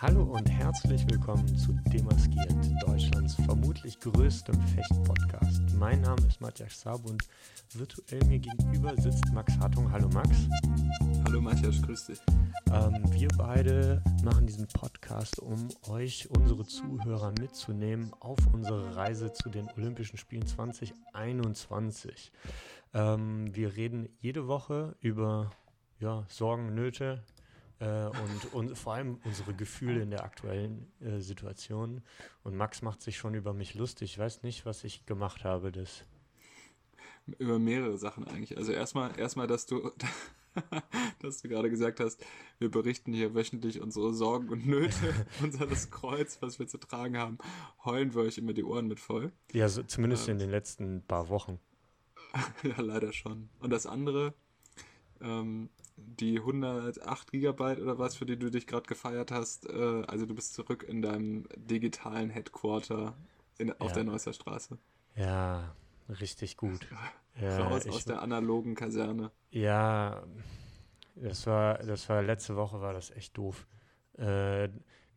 [0.00, 2.54] Hallo und herzlich willkommen zu Demaskiert,
[2.86, 5.62] Deutschlands vermutlich größtem Fecht-Podcast.
[5.76, 7.20] Mein Name ist Matthias Saab und
[7.74, 9.90] virtuell mir gegenüber sitzt Max Hartung.
[9.90, 10.30] Hallo Max.
[11.28, 12.20] Hallo Matthias, grüß dich.
[12.72, 19.50] Ähm, wir beide machen diesen Podcast, um euch, unsere Zuhörer, mitzunehmen auf unsere Reise zu
[19.50, 22.32] den Olympischen Spielen 2021.
[22.94, 25.50] Ähm, wir reden jede Woche über
[26.00, 27.22] ja, Sorgen, Nöte,
[27.78, 32.00] äh, und, und vor allem unsere Gefühle in der aktuellen äh, Situation.
[32.42, 34.12] Und Max macht sich schon über mich lustig.
[34.12, 35.72] Ich weiß nicht, was ich gemacht habe.
[35.72, 36.06] Das.
[37.36, 38.56] Über mehrere Sachen eigentlich.
[38.56, 39.92] Also erstmal, erstmal, dass du,
[41.20, 42.24] dass du gerade gesagt hast,
[42.58, 47.38] wir berichten hier wöchentlich unsere Sorgen und Nöte, unseres Kreuz, was wir zu tragen haben,
[47.84, 49.32] heulen wir euch immer die Ohren mit voll.
[49.52, 51.58] Ja, so, zumindest ähm, in den letzten paar Wochen.
[52.62, 53.48] ja, leider schon.
[53.60, 54.34] Und das andere,
[55.20, 59.68] ähm, die 108 Gigabyte oder was, für die du dich gerade gefeiert hast.
[59.68, 63.14] Äh, also du bist zurück in deinem digitalen Headquarter
[63.58, 64.78] in, auf der Neusser Straße.
[65.16, 65.74] Ja,
[66.08, 66.86] richtig gut.
[67.40, 69.30] Raus aus der analogen Kaserne.
[69.50, 70.24] Ja,
[71.14, 73.66] das war, das war letzte Woche war das echt doof.
[74.16, 74.68] Äh,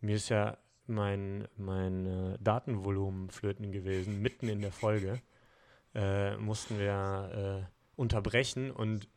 [0.02, 5.22] mir ist ja mein, mein äh, Datenvolumen flöten gewesen, mitten in der Folge.
[5.94, 9.10] Äh, mussten wir äh, unterbrechen und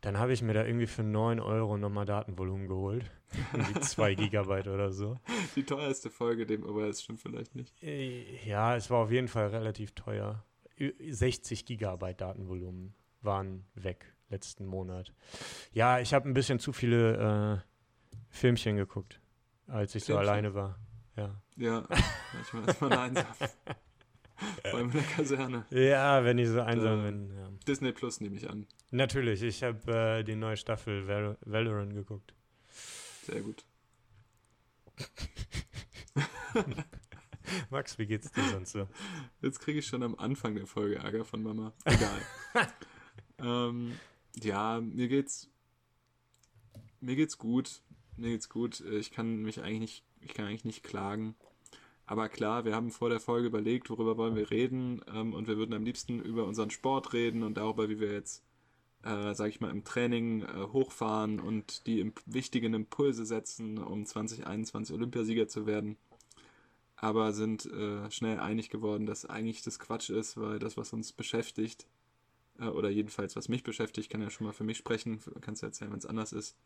[0.00, 3.10] dann habe ich mir da irgendwie für 9 Euro nochmal Datenvolumen geholt.
[3.52, 5.18] Irgendwie 2 Gigabyte oder so.
[5.56, 7.82] Die teuerste Folge, dem aber es stimmt vielleicht nicht.
[7.82, 10.44] Äh, ja, es war auf jeden Fall relativ teuer.
[10.78, 15.12] 60 Gigabyte Datenvolumen waren weg letzten Monat.
[15.72, 19.20] Ja, ich habe ein bisschen zu viele äh, Filmchen geguckt,
[19.66, 20.24] als ich Filmchen?
[20.24, 20.78] so alleine war.
[21.16, 21.86] Ja, ja
[22.34, 23.26] manchmal ist man einsam.
[24.62, 25.66] Vor allem in der Kaserne.
[25.70, 27.36] Ja, wenn ich so einsam äh, bin.
[27.36, 27.50] Ja.
[27.66, 28.66] Disney Plus nehme ich an.
[28.90, 32.34] Natürlich, ich habe äh, die neue Staffel Val Valorant geguckt.
[33.24, 33.64] Sehr gut.
[37.70, 38.88] Max, wie geht's dir sonst so?
[39.42, 41.72] Jetzt kriege ich schon am Anfang der Folge Ärger von Mama.
[41.84, 42.20] Egal.
[43.38, 43.92] ähm,
[44.42, 45.50] ja, mir geht's
[47.00, 47.82] mir geht's gut.
[48.16, 48.80] Mir geht's gut.
[48.80, 51.34] Ich kann mich eigentlich nicht, ich kann eigentlich nicht klagen.
[52.06, 55.02] Aber klar, wir haben vor der Folge überlegt, worüber wollen wir reden.
[55.14, 58.42] Ähm, und wir würden am liebsten über unseren Sport reden und darüber, wie wir jetzt,
[59.02, 64.06] äh, sag ich mal, im Training äh, hochfahren und die imp wichtigen Impulse setzen, um
[64.06, 65.96] 2021 Olympiasieger zu werden.
[67.00, 71.12] Aber sind äh, schnell einig geworden, dass eigentlich das Quatsch ist, weil das, was uns
[71.12, 71.86] beschäftigt,
[72.58, 75.66] äh, oder jedenfalls was mich beschäftigt, kann ja schon mal für mich sprechen, kannst du
[75.66, 76.56] erzählen, wenn es anders ist,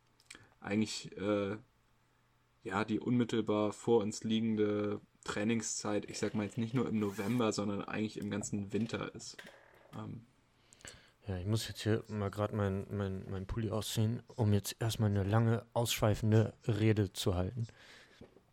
[0.60, 1.56] eigentlich äh,
[2.64, 7.52] ja die unmittelbar vor uns liegende Trainingszeit, ich sag mal jetzt nicht nur im November,
[7.52, 9.36] sondern eigentlich im ganzen Winter ist.
[9.94, 10.22] Ähm,
[11.28, 15.10] ja, ich muss jetzt hier mal gerade meinen mein, mein Pulli ausziehen, um jetzt erstmal
[15.10, 17.68] eine lange, ausschweifende Rede zu halten.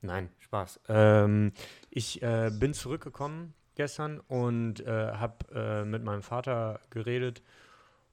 [0.01, 0.79] Nein, Spaß.
[0.87, 1.51] Ähm,
[1.89, 7.41] ich äh, bin zurückgekommen gestern und äh, habe äh, mit meinem Vater geredet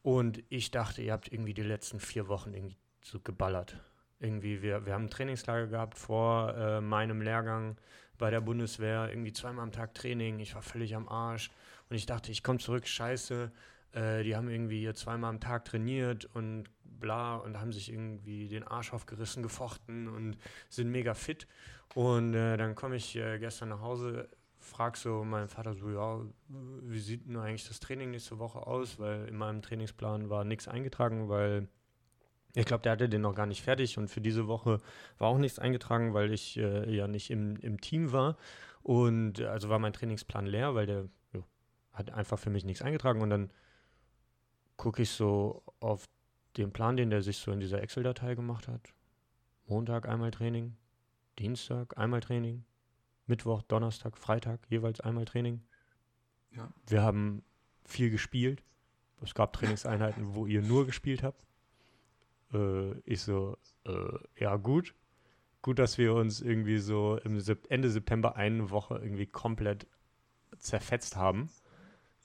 [0.03, 3.81] und ich dachte, ihr habt irgendwie die letzten vier Wochen irgendwie so geballert.
[4.19, 7.77] Irgendwie, wir, wir haben ein Trainingslager gehabt vor äh, meinem Lehrgang
[8.19, 11.51] bei der Bundeswehr, irgendwie zweimal am Tag Training, ich war völlig am Arsch
[11.91, 13.51] und ich dachte, ich komme zurück, scheiße,
[13.97, 18.49] äh, die haben irgendwie hier zweimal am Tag trainiert und bla und haben sich irgendwie
[18.49, 20.37] den Arsch aufgerissen, gefochten und
[20.69, 21.47] sind mega fit
[21.95, 26.21] und äh, dann komme ich äh, gestern nach Hause, frag so meinen Vater so, ja,
[26.49, 30.69] wie sieht denn eigentlich das Training nächste Woche aus, weil in meinem Trainingsplan war nichts
[30.69, 31.69] eingetragen, weil
[32.55, 34.81] ich glaube, der hatte den noch gar nicht fertig und für diese Woche
[35.19, 38.39] war auch nichts eingetragen, weil ich äh, ja nicht im, im Team war.
[38.83, 41.05] Und äh, also war mein Trainingsplan leer, weil der
[41.35, 41.45] jo,
[41.93, 43.21] hat einfach für mich nichts eingetragen.
[43.21, 43.51] Und dann
[44.77, 46.09] gucke ich so auf
[46.57, 48.95] den Plan, den der sich so in dieser Excel-Datei gemacht hat.
[49.67, 50.77] Montag einmal Training,
[51.39, 52.65] Dienstag einmal Training,
[53.27, 55.63] Mittwoch, Donnerstag, Freitag jeweils einmal Training.
[56.55, 56.73] Ja.
[56.87, 57.43] Wir haben
[57.85, 58.63] viel gespielt.
[59.23, 61.47] Es gab Trainingseinheiten, wo ihr nur gespielt habt.
[62.53, 64.95] Äh, ich so, äh, ja gut.
[65.63, 69.87] Gut, dass wir uns irgendwie so im Sep Ende September eine Woche irgendwie komplett
[70.59, 71.51] zerfetzt haben.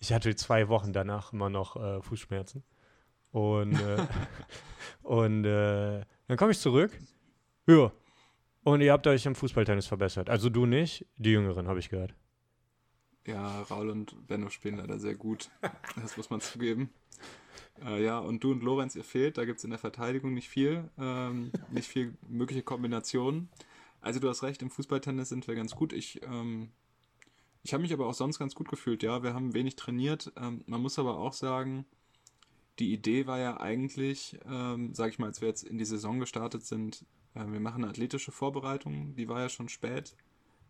[0.01, 2.63] Ich hatte zwei Wochen danach immer noch äh, Fußschmerzen.
[3.31, 3.97] Und, äh,
[5.03, 6.97] und äh, dann komme ich zurück.
[7.67, 7.91] Ja.
[8.63, 10.29] Und ihr habt euch im Fußballtennis verbessert.
[10.29, 12.15] Also du nicht, die Jüngeren, habe ich gehört.
[13.27, 15.51] Ja, Raul und Benno spielen leider sehr gut.
[16.01, 16.89] Das muss man zugeben.
[17.85, 19.37] Äh, ja, und du und Lorenz, ihr fehlt.
[19.37, 23.49] Da gibt es in der Verteidigung nicht viel, ähm, nicht viel mögliche Kombinationen.
[24.01, 25.93] Also du hast recht, im Fußballtennis sind wir ganz gut.
[25.93, 26.71] Ich ähm,
[27.63, 29.23] Ich habe mich aber auch sonst ganz gut gefühlt, ja.
[29.23, 30.31] Wir haben wenig trainiert.
[30.35, 31.85] Ähm, man muss aber auch sagen,
[32.79, 36.19] die Idee war ja eigentlich, ähm, sag ich mal, als wir jetzt in die Saison
[36.19, 37.05] gestartet sind,
[37.35, 40.15] äh, wir machen eine athletische Vorbereitung, die war ja schon spät,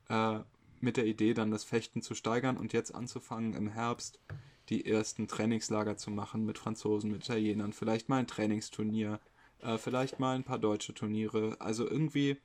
[0.09, 0.39] äh,
[0.81, 4.19] mit der Idee dann das Fechten zu steigern und jetzt anzufangen im Herbst
[4.69, 9.19] die ersten Trainingslager zu machen mit Franzosen, mit Italienern, vielleicht mal ein Trainingsturnier,
[9.59, 11.55] äh, vielleicht mal ein paar deutsche Turniere.
[11.59, 12.37] Also irgendwie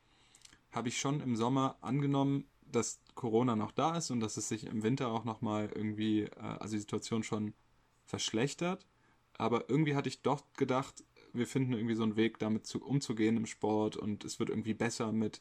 [0.71, 4.67] habe ich schon im Sommer angenommen, dass Corona noch da ist und dass es sich
[4.67, 7.55] im Winter auch nochmal irgendwie, äh, also die Situation schon
[8.05, 8.87] verschlechtert.
[9.39, 13.37] Aber irgendwie hatte ich doch gedacht, wir finden irgendwie so einen Weg, damit zu, umzugehen
[13.37, 15.41] im Sport und es wird irgendwie besser mit,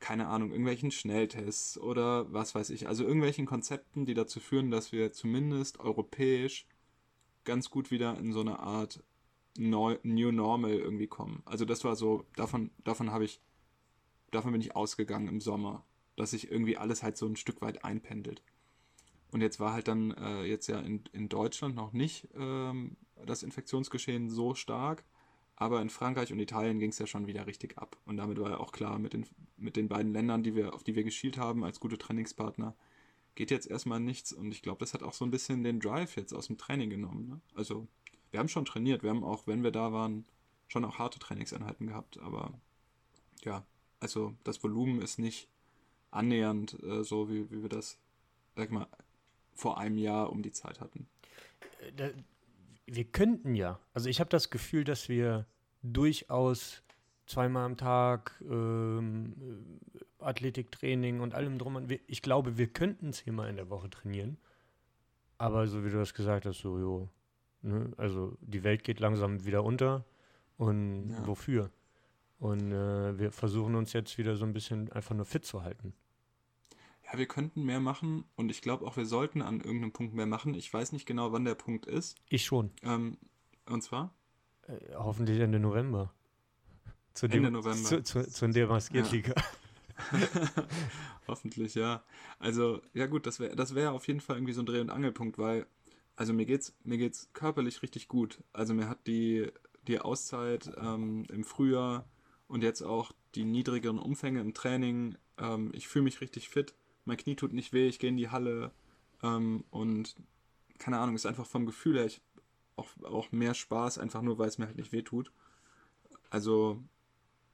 [0.00, 2.88] keine Ahnung, irgendwelchen Schnelltests oder was weiß ich.
[2.88, 6.66] Also irgendwelchen Konzepten, die dazu führen, dass wir zumindest europäisch
[7.44, 9.02] ganz gut wieder in so eine Art
[9.58, 11.42] New Normal irgendwie kommen.
[11.46, 13.40] Also das war so, davon, davon habe ich,
[14.30, 15.85] davon bin ich ausgegangen im Sommer,
[16.16, 18.42] dass sich irgendwie alles halt so ein Stück weit einpendelt.
[19.32, 23.42] Und jetzt war halt dann äh, jetzt ja in, in Deutschland noch nicht ähm, das
[23.42, 25.04] Infektionsgeschehen so stark,
[25.56, 27.96] aber in Frankreich und Italien ging es ja schon wieder richtig ab.
[28.04, 29.26] Und damit war ja auch klar, mit den,
[29.56, 32.76] mit den beiden Ländern, die wir, auf die wir geschielt haben als gute Trainingspartner,
[33.34, 34.32] geht jetzt erstmal nichts.
[34.32, 36.90] Und ich glaube, das hat auch so ein bisschen den Drive jetzt aus dem Training
[36.90, 37.28] genommen.
[37.28, 37.40] Ne?
[37.54, 37.88] Also
[38.30, 40.26] wir haben schon trainiert, wir haben auch, wenn wir da waren,
[40.68, 42.52] schon auch harte Trainingseinheiten gehabt, aber
[43.44, 43.64] ja,
[44.00, 45.48] also das Volumen ist nicht
[46.16, 47.98] annähernd äh, so, wie, wie wir das,
[48.56, 48.86] sag mal,
[49.54, 51.06] vor einem Jahr um die Zeit hatten.
[51.96, 52.10] Äh,
[52.86, 55.46] wir könnten ja, also ich habe das Gefühl, dass wir
[55.82, 56.82] durchaus
[57.26, 59.78] zweimal am Tag ähm,
[60.20, 64.38] Athletiktraining und allem drum und ich glaube, wir könnten zehnmal in der Woche trainieren.
[65.38, 67.08] Aber so wie du das gesagt hast, so, jo,
[67.66, 67.90] Ne?
[67.96, 70.04] Also die Welt geht langsam wieder unter
[70.56, 71.26] und ja.
[71.26, 71.70] wofür?
[72.38, 75.92] Und äh, wir versuchen uns jetzt wieder so ein bisschen einfach nur fit zu halten.
[77.06, 80.26] Ja, wir könnten mehr machen und ich glaube auch, wir sollten an irgendeinem Punkt mehr
[80.26, 80.54] machen.
[80.54, 82.16] Ich weiß nicht genau, wann der Punkt ist.
[82.28, 82.72] Ich schon.
[82.82, 83.16] Ähm,
[83.66, 84.12] und zwar?
[84.66, 86.12] Äh, hoffentlich Ende November.
[87.14, 87.88] Zu Ende dem, November.
[87.88, 89.34] Zu, zu, zu der Maskiertliga.
[89.36, 89.42] Ja.
[91.28, 92.04] hoffentlich, ja.
[92.38, 94.90] Also, ja gut, das wäre das wär auf jeden Fall irgendwie so ein Dreh- und
[94.90, 95.66] Angelpunkt, weil
[96.16, 98.42] also mir geht's, mir geht's körperlich richtig gut.
[98.52, 99.52] Also mir hat die,
[99.86, 102.06] die Auszeit ähm, im Frühjahr
[102.48, 105.16] und jetzt auch die niedrigeren Umfänge im Training.
[105.38, 106.74] Ähm, ich fühle mich richtig fit.
[107.06, 108.72] Mein Knie tut nicht weh, ich gehe in die Halle
[109.22, 110.14] ähm, und
[110.78, 112.20] keine Ahnung, ist einfach vom Gefühl her ich,
[112.76, 115.32] auch, auch mehr Spaß, einfach nur, weil es mir halt nicht weh tut.
[116.28, 116.82] Also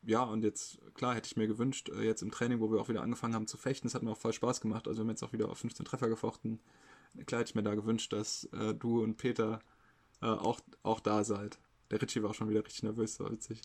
[0.05, 2.89] ja, und jetzt, klar, hätte ich mir gewünscht, äh, jetzt im Training, wo wir auch
[2.89, 4.89] wieder angefangen haben zu fechten, es hat mir auch voll Spaß gemacht.
[4.89, 6.59] Also wir haben jetzt auch wieder auf 15 Treffer gefochten
[7.27, 9.61] klar hätte ich mir da gewünscht, dass äh, du und Peter
[10.21, 11.59] äh, auch, auch da seid.
[11.91, 13.61] Der Richie war auch schon wieder richtig nervös, so witzig.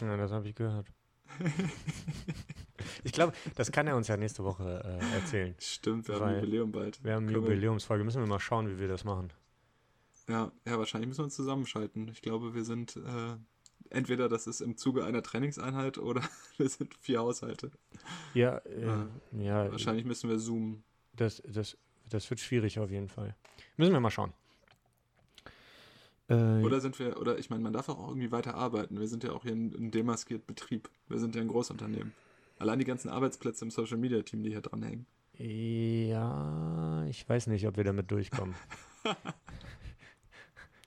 [0.00, 0.88] Ja, das habe ich gehört.
[3.04, 5.54] ich glaube, das kann er uns ja nächste Woche äh, erzählen.
[5.58, 7.02] Stimmt, wir haben Jubiläum bald.
[7.04, 8.04] Wir haben eine Jubiläumsfolge.
[8.04, 9.32] Müssen wir mal schauen, wie wir das machen.
[10.28, 12.08] Ja, ja, wahrscheinlich müssen wir uns zusammenschalten.
[12.08, 13.36] Ich glaube, wir sind äh,
[13.90, 16.22] entweder das ist im Zuge einer Trainingseinheit oder
[16.56, 17.72] wir sind vier Haushalte.
[18.34, 19.70] Ja, äh, ja.
[19.70, 20.84] Wahrscheinlich müssen wir zoomen.
[21.14, 21.76] Das, das
[22.12, 23.34] das wird schwierig auf jeden Fall.
[23.76, 24.32] Müssen wir mal schauen.
[26.32, 28.98] Äh, oder sind wir, oder ich meine, man darf auch irgendwie weiter arbeiten.
[28.98, 30.88] Wir sind ja auch hier ein, ein demaskierter Betrieb.
[31.08, 32.12] Wir sind ja ein Großunternehmen.
[32.58, 35.06] Allein die ganzen Arbeitsplätze im Social Media Team, die hier dranhängen.
[35.34, 38.54] Ja, ich weiß nicht, ob wir damit durchkommen.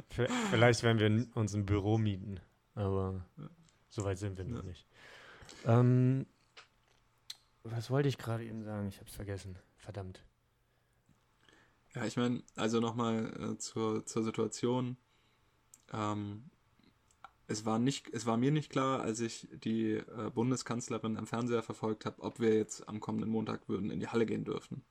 [0.10, 2.39] Vielleicht werden wir uns ein Büro mieten,
[2.74, 3.50] aber ja.
[3.89, 4.63] so weit sind wir noch ja.
[4.63, 4.88] nicht.
[5.65, 6.25] Ähm,
[7.63, 8.88] was wollte ich gerade eben sagen?
[8.88, 9.58] Ich habe es vergessen.
[9.75, 10.24] Verdammt.
[11.93, 14.98] Ja, ich meine, also nochmal äh, zur, zur Situation.
[15.94, 16.46] Ähm,
[17.48, 21.62] es war nicht, es war mir nicht klar, als ich die äh, Bundeskanzlerin am Fernseher
[21.62, 24.84] verfolgt habe, ob wir jetzt am kommenden Montag würden in die Halle gehen dürfen.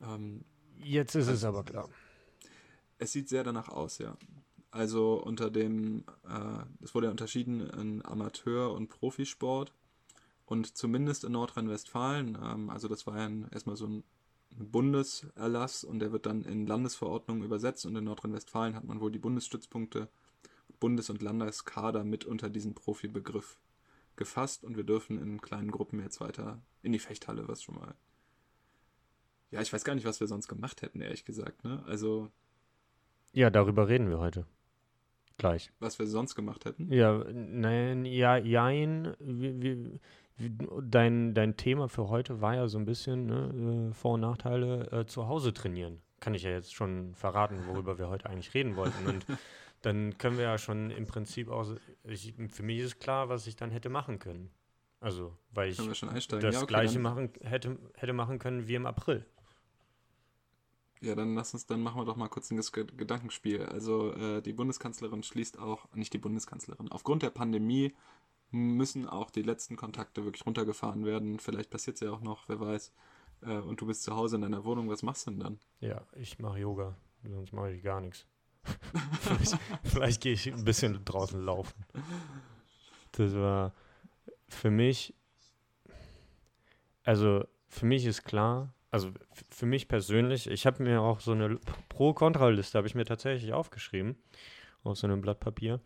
[0.00, 0.44] Ähm,
[0.78, 1.88] jetzt ist also, es aber klar.
[2.98, 4.16] Es sieht sehr danach aus, ja.
[4.70, 9.72] Also unter dem, äh, es wurde ja unterschieden in Amateur- und Profisport.
[10.44, 14.04] Und zumindest in Nordrhein-Westfalen, ähm, also das war ja ein, erstmal so ein
[14.50, 19.18] Bundeserlass und der wird dann in Landesverordnungen übersetzt und in Nordrhein-Westfalen hat man wohl die
[19.18, 20.08] Bundesstützpunkte,
[20.80, 23.58] Bundes- und Landeskader mit unter diesen Profibegriff
[24.16, 27.94] gefasst und wir dürfen in kleinen Gruppen jetzt weiter in die Fechthalle, was schon mal.
[29.50, 31.82] Ja, ich weiß gar nicht, was wir sonst gemacht hätten, ehrlich gesagt, ne?
[31.86, 32.30] Also.
[33.32, 34.46] Ja, darüber reden wir heute.
[35.38, 35.70] Gleich.
[35.80, 36.90] Was wir sonst gemacht hätten?
[36.90, 39.14] Ja, nein, ja, jein.
[39.20, 40.00] Wir, wir,
[40.38, 44.90] dein, dein Thema für heute war ja so ein bisschen ne, äh, Vor- und Nachteile
[44.90, 46.02] äh, zu Hause trainieren.
[46.20, 49.06] Kann ich ja jetzt schon verraten, worüber wir heute eigentlich reden wollten.
[49.06, 49.26] Und
[49.82, 51.66] dann können wir ja schon im Prinzip auch,
[52.04, 54.50] ich, für mich ist klar, was ich dann hätte machen können.
[55.00, 59.26] Also, weil ich das ja, okay, gleiche machen, hätte, hätte machen können wie im April.
[61.02, 62.60] Ja, dann lass uns, dann machen wir doch mal kurz ein
[62.96, 63.64] Gedankenspiel.
[63.66, 67.94] Also äh, die Bundeskanzlerin schließt auch, nicht die Bundeskanzlerin, aufgrund der Pandemie
[68.50, 71.38] müssen auch die letzten Kontakte wirklich runtergefahren werden.
[71.38, 72.92] Vielleicht passiert es ja auch noch, wer weiß.
[73.42, 75.58] Äh, und du bist zu Hause in deiner Wohnung, was machst du denn dann?
[75.80, 78.26] Ja, ich mache Yoga, sonst mache ich gar nichts.
[79.20, 81.84] vielleicht vielleicht gehe ich ein bisschen draußen laufen.
[83.12, 83.72] Das war
[84.48, 85.14] für mich,
[87.04, 89.10] also für mich ist klar, also
[89.50, 94.16] für mich persönlich, ich habe mir auch so eine Pro-Kontra-Liste, habe ich mir tatsächlich aufgeschrieben,
[94.84, 95.80] auf so einem Blatt Papier.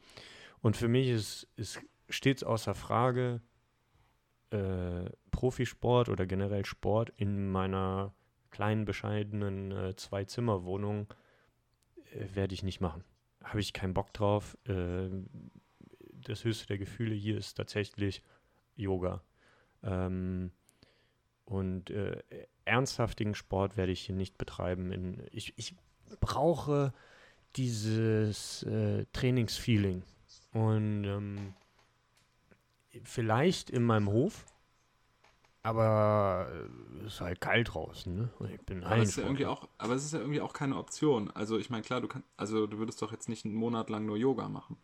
[0.62, 3.40] Und für mich ist, ist stets außer Frage,
[4.50, 8.12] äh, Profisport oder generell Sport in meiner
[8.50, 11.06] kleinen, bescheidenen äh, Zwei-Zimmer-Wohnung
[12.12, 13.04] äh, werde ich nicht machen.
[13.42, 14.58] Habe ich keinen Bock drauf.
[14.66, 15.08] Äh,
[16.12, 18.22] das höchste der Gefühle hier ist tatsächlich
[18.76, 19.22] Yoga.
[19.82, 20.50] Ähm,
[21.44, 22.22] und äh,
[22.64, 24.92] ernsthaftigen Sport werde ich hier nicht betreiben.
[24.92, 25.74] In, ich, ich
[26.20, 26.92] brauche
[27.56, 30.02] dieses äh, Trainingsfeeling.
[30.52, 31.54] Und ähm,
[33.04, 34.47] vielleicht in meinem Hof,
[35.62, 38.30] aber äh, es ist halt kalt draußen, ne?
[38.54, 40.76] Ich bin Aber es ist ja irgendwie auch, aber es ist ja irgendwie auch keine
[40.76, 41.30] Option.
[41.30, 44.06] Also ich meine, klar, du kannst, also du würdest doch jetzt nicht einen Monat lang
[44.06, 44.76] nur Yoga machen.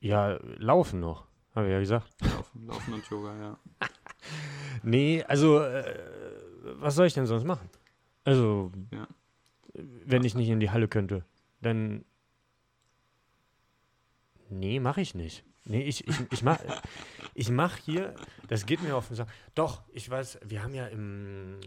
[0.00, 2.08] Ja, laufen noch, habe ich ja gesagt.
[2.20, 3.58] Laufen, Laufen und Yoga, ja.
[4.82, 6.00] Nee, also, äh,
[6.80, 7.68] was soll ich denn sonst machen?
[8.24, 9.06] Also, Ja.
[9.74, 11.24] wenn ich nicht in die Halle könnte,
[11.60, 12.04] dann.
[14.48, 15.44] Nee, mache ich nicht.
[15.64, 16.64] Nee, ich, ich, ich mache
[17.34, 18.14] ich mach hier,
[18.48, 19.28] das geht mir auf den Sack.
[19.54, 21.60] Doch, ich weiß, wir haben ja im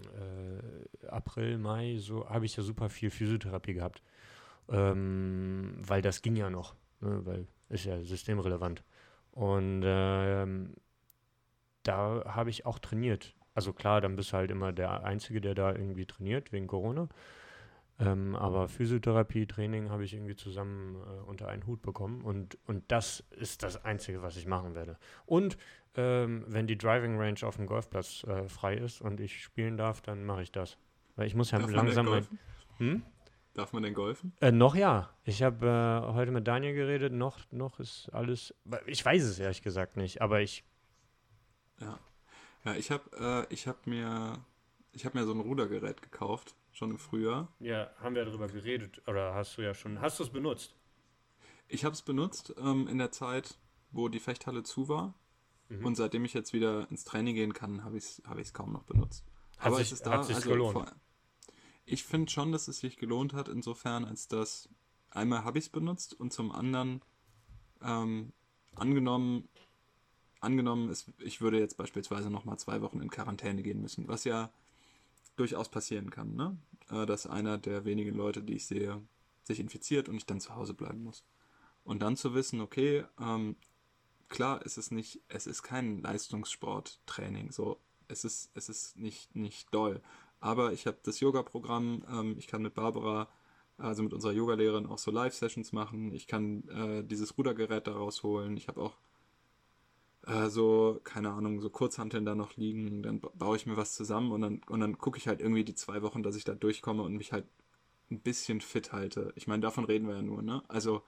[1.02, 4.02] äh, April, Mai, so habe ich ja super viel Physiotherapie gehabt.
[4.70, 8.84] Ähm, weil das ging ja noch, ne, weil ist ja systemrelevant.
[9.32, 10.74] Und ähm,
[11.84, 13.36] da habe ich auch trainiert.
[13.54, 17.08] Also klar, dann bist du halt immer der Einzige, der da irgendwie trainiert, wegen Corona.
[17.98, 22.22] Ähm, aber Physiotherapie, Training habe ich irgendwie zusammen äh, unter einen Hut bekommen.
[22.22, 24.98] Und, und das ist das Einzige, was ich machen werde.
[25.26, 25.58] Und
[25.96, 30.02] ähm, wenn die Driving Range auf dem Golfplatz äh, frei ist und ich spielen darf,
[30.02, 30.78] dann mache ich das.
[31.16, 32.14] Weil ich muss ja Darf man langsam mein.
[32.14, 32.40] golfen?
[32.78, 33.04] Hm?
[33.54, 34.34] Darf man denn golfen?
[34.42, 35.10] Äh, noch ja.
[35.24, 37.14] Ich habe äh, heute mit Daniel geredet.
[37.14, 38.54] Noch, noch ist alles.
[38.86, 40.66] Ich weiß es ehrlich gesagt nicht, aber ich.
[41.80, 41.98] Ja.
[42.66, 44.40] Ja, ich habe äh, ich hab mir,
[44.92, 47.52] ich hab mir so ein Rudergerät gekauft, schon im Frühjahr.
[47.60, 49.02] Ja, haben wir darüber geredet.
[49.08, 50.02] Oder hast du ja schon.
[50.02, 50.76] Hast du es benutzt?
[51.68, 53.58] Ich habe es benutzt ähm, in der Zeit,
[53.92, 55.16] wo die Fechthalle zu war.
[55.70, 55.86] Mhm.
[55.86, 58.72] Und seitdem ich jetzt wieder ins Training gehen kann, habe ich es hab ich's kaum
[58.74, 59.26] noch benutzt.
[59.58, 60.74] Hat Aber sich- es ist da, hat sich's also gelohnt?
[60.74, 60.92] vor-
[61.86, 64.70] ich finde schon, dass es sich gelohnt hat, insofern, als dass
[65.12, 67.02] einmal habe ich es benutzt und zum anderen
[67.82, 68.34] ähm,
[68.76, 69.48] angenommen,
[70.40, 74.52] angenommen ist, ich würde jetzt beispielsweise nochmal zwei Wochen in Quarantäne gehen müssen, was ja
[75.36, 76.58] durchaus passieren kann, ne?
[76.90, 79.02] Äh, dass einer der wenigen Leute, die ich sehe,
[79.44, 81.24] sich infiziert und ich dann zu Hause bleiben muss.
[81.84, 83.56] Und dann zu wissen, okay, ähm,
[84.28, 89.74] klar, es ist nicht, es ist kein Leistungssporttraining, so, es ist, es ist nicht, nicht
[89.74, 90.02] doll.
[90.40, 93.30] Aber ich habe das Yoga-Programm, ähm, ich kann mit Barbara,
[93.78, 96.14] also mit unserer Yogalehrerin, auch so Live-Sessions machen.
[96.14, 98.56] Ich kann äh, dieses Rudergerät da rausholen.
[98.58, 98.96] Ich habe auch
[100.28, 103.04] äh, so, keine Ahnung, so Kurzhanteln da noch liegen.
[103.04, 105.64] Dann ba- baue ich mir was zusammen und dann, und dann gucke ich halt irgendwie
[105.64, 107.46] die zwei Wochen, dass ich da durchkomme und mich halt
[108.12, 109.34] ein bisschen fit halte.
[109.36, 110.64] Ich meine, davon reden wir ja nur, ne?
[110.68, 111.04] Also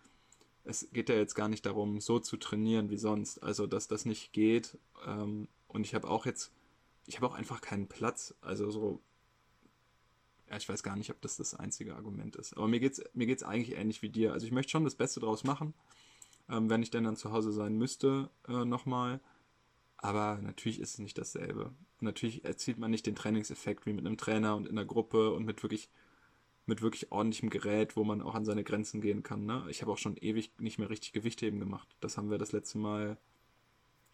[0.66, 3.40] es geht ja jetzt gar nicht darum, so zu trainieren wie sonst.
[3.44, 4.78] Also, dass das nicht geht.
[5.08, 6.52] Ähm, und ich habe auch jetzt,
[7.08, 8.36] ich habe auch einfach keinen Platz.
[8.42, 9.02] Also so,
[10.50, 12.56] ja, ich weiß gar nicht, ob das das einzige Argument ist.
[12.56, 14.34] Aber mir geht's, mir geht's eigentlich ähnlich wie dir.
[14.34, 15.74] Also ich möchte schon das Beste draus machen,
[16.50, 19.20] ähm, wenn ich denn dann zu Hause sein müsste, äh, nochmal.
[19.98, 21.74] Aber natürlich ist es nicht dasselbe.
[22.00, 25.46] Natürlich erzielt man nicht den Trainingseffekt wie mit einem Trainer und in der Gruppe und
[25.46, 25.90] mit wirklich
[26.68, 29.46] mit wirklich ordentlichem Gerät, wo man auch an seine Grenzen gehen kann.
[29.46, 29.66] Ne?
[29.70, 31.88] Ich habe auch schon ewig nicht mehr richtig Gewichtheben gemacht.
[32.02, 33.18] Das haben wir das letzte Mal,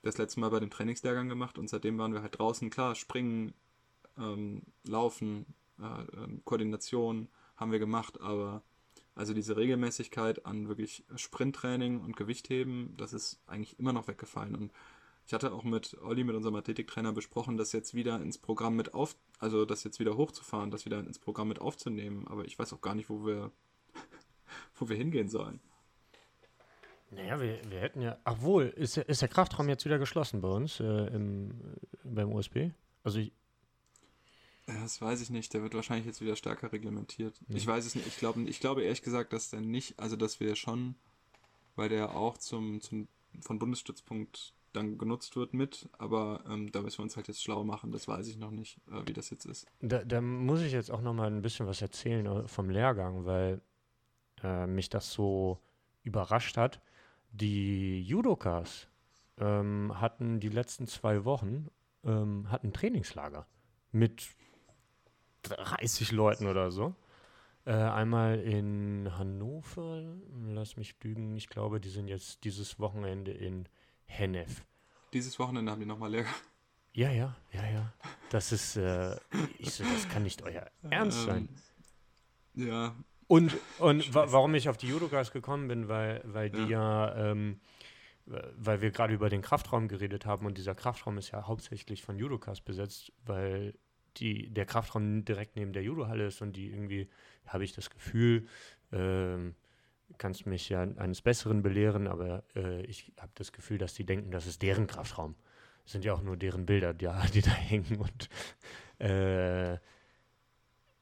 [0.04, 2.70] das letzte Mal bei dem Trainingslehrgang gemacht und seitdem waren wir halt draußen.
[2.70, 3.54] Klar, springen,
[4.20, 5.48] ähm, laufen,
[5.80, 8.62] äh, ähm, Koordination haben wir gemacht, aber
[9.15, 14.55] also diese Regelmäßigkeit an wirklich Sprinttraining und Gewichtheben, das ist eigentlich immer noch weggefallen.
[14.55, 14.72] Und
[15.25, 18.93] ich hatte auch mit Olli, mit unserem Athletiktrainer, besprochen, das jetzt wieder ins Programm mit
[18.93, 22.27] auf, also das jetzt wieder hochzufahren, das wieder ins Programm mit aufzunehmen.
[22.27, 23.51] Aber ich weiß auch gar nicht, wo wir,
[24.75, 25.60] wo wir hingehen sollen.
[27.12, 28.17] Naja, wir, wir hätten ja.
[28.24, 31.51] Ach wohl, ist, der- ist der Kraftraum jetzt wieder geschlossen bei uns äh, im,
[32.03, 32.72] beim USB?
[33.03, 33.32] Also ich,
[34.65, 35.53] Das weiß ich nicht.
[35.53, 37.39] Der wird wahrscheinlich jetzt wieder stärker reglementiert.
[37.48, 37.55] Mhm.
[37.55, 38.08] Ich weiß es nicht.
[38.08, 40.96] Ich glaube, ich glaube ehrlich gesagt, dass der nicht, also dass wir schon,
[41.75, 43.08] weil der auch zum, zum
[43.41, 47.63] von Bundesstützpunkt dann genutzt wird mit, aber ähm, da müssen wir uns halt jetzt schlau
[47.63, 49.67] machen, das weiß ich noch nicht, äh, wie das jetzt ist.
[49.82, 53.25] Da, da, muss ich jetzt auch noch mal ein bisschen was erzählen äh, vom Lehrgang,
[53.25, 53.62] weil
[54.43, 55.60] äh, mich das so
[56.03, 56.82] überrascht hat.
[57.32, 58.88] Die Judokas
[59.38, 61.70] ähm, hatten die letzten zwei Wochen
[62.03, 63.48] ähm, hatten Trainingslager
[63.91, 64.27] mit
[65.44, 66.96] 30 Leuten oder so.
[67.66, 70.04] Äh, einmal in Hannover,
[70.48, 73.70] lass mich lügen, ich glaube, die sind jetzt dieses Wochenende in
[74.06, 74.66] Hennef.
[75.14, 76.26] Dieses Wochenende haben die nochmal leer.
[76.94, 77.94] Ja, ja, ja, ja.
[78.30, 79.16] Das ist, äh,
[79.58, 81.50] ich so, das kann nicht euer Ernst ähm, sein.
[82.56, 82.96] Ja.
[83.28, 87.32] Und, und wa warum ich auf die Judokas gekommen bin, weil, weil die ja, ja
[87.32, 87.62] ähm,
[88.26, 92.18] weil wir gerade über den Kraftraum geredet haben und dieser Kraftraum ist ja hauptsächlich von
[92.18, 93.74] Judokas besetzt, weil
[94.17, 97.10] die, der Kraftraum direkt neben der Judohalle ist und die irgendwie,
[97.46, 98.48] habe ich das Gefühl,
[98.91, 99.55] ähm,
[100.17, 104.32] kannst mich ja eines Besseren belehren, aber äh, ich habe das Gefühl, dass die denken,
[104.32, 105.36] das ist deren Kraftraum.
[105.84, 108.29] Das sind ja auch nur deren Bilder, die, die da hängen und
[109.00, 109.77] äh,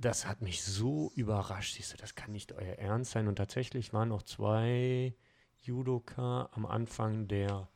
[0.01, 1.75] das hat mich so überrascht.
[1.75, 3.27] Siehst du, das kann nicht euer Ernst sein.
[3.27, 5.13] Und tatsächlich waren noch zwei
[5.61, 7.69] Judoka am Anfang der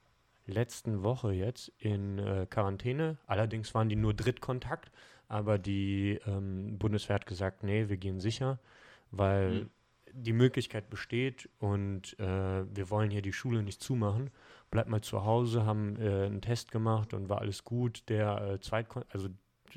[0.48, 3.18] letzten Woche jetzt in äh, Quarantäne.
[3.28, 4.92] Allerdings waren die nur Drittkontakt,
[5.28, 8.60] aber die ähm, Bundeswehr hat gesagt, nee, wir gehen sicher,
[9.12, 9.70] weil mhm.
[10.14, 14.30] die Möglichkeit besteht und äh, wir wollen hier die Schule nicht zumachen.
[14.72, 18.04] Bleibt mal zu Hause, haben äh, einen Test gemacht und war alles gut.
[18.10, 19.30] Der äh, Zweitkontakt, also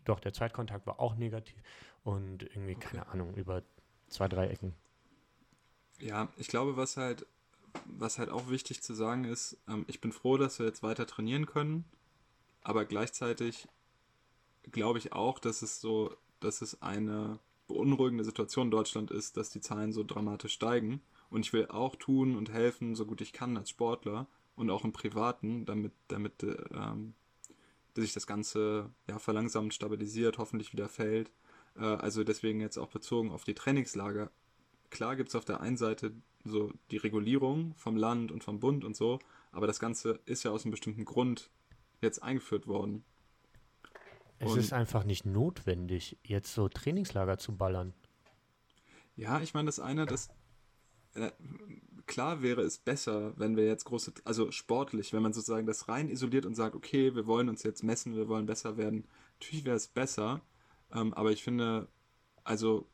[0.04, 1.60] doch, der Zweitkontakt war auch negativ
[2.04, 2.88] und irgendwie, okay.
[2.90, 3.62] keine Ahnung, über
[4.08, 4.74] zwei, drei Ecken.
[6.00, 7.26] Ja, ich glaube, was halt
[7.84, 11.06] was halt auch wichtig zu sagen ist, ähm, ich bin froh, dass wir jetzt weiter
[11.06, 11.84] trainieren können,
[12.62, 13.68] aber gleichzeitig
[14.70, 19.50] glaube ich auch, dass es so, dass es eine beunruhigende Situation in Deutschland ist, dass
[19.50, 21.00] die Zahlen so dramatisch steigen.
[21.30, 24.84] Und ich will auch tun und helfen, so gut ich kann als Sportler und auch
[24.84, 27.14] im Privaten, damit, damit ähm,
[27.94, 31.30] dass sich das Ganze ja, verlangsamt, stabilisiert, hoffentlich wieder fällt.
[31.76, 34.30] Äh, also deswegen jetzt auch bezogen auf die Trainingslager.
[34.90, 36.12] Klar gibt es auf der einen Seite
[36.44, 39.18] so die Regulierung vom Land und vom Bund und so,
[39.52, 41.50] aber das Ganze ist ja aus einem bestimmten Grund
[42.00, 43.04] jetzt eingeführt worden.
[44.38, 47.92] Es und ist einfach nicht notwendig, jetzt so Trainingslager zu ballern.
[49.16, 50.28] Ja, ich meine, das eine, das
[51.14, 51.32] äh,
[52.06, 56.08] klar wäre es besser, wenn wir jetzt große, also sportlich, wenn man sozusagen das rein
[56.08, 59.06] isoliert und sagt, okay, wir wollen uns jetzt messen, wir wollen besser werden.
[59.40, 60.40] Natürlich wäre es besser,
[60.92, 61.88] ähm, aber ich finde,
[62.44, 62.88] also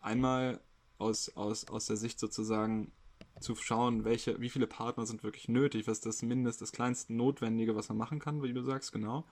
[0.00, 0.60] einmal
[0.98, 2.92] aus, aus, aus der Sicht sozusagen
[3.40, 7.76] zu schauen, welche, wie viele Partner sind wirklich nötig, was das Mindest, das kleinste Notwendige,
[7.76, 9.24] was man machen kann, wie du sagst, genau.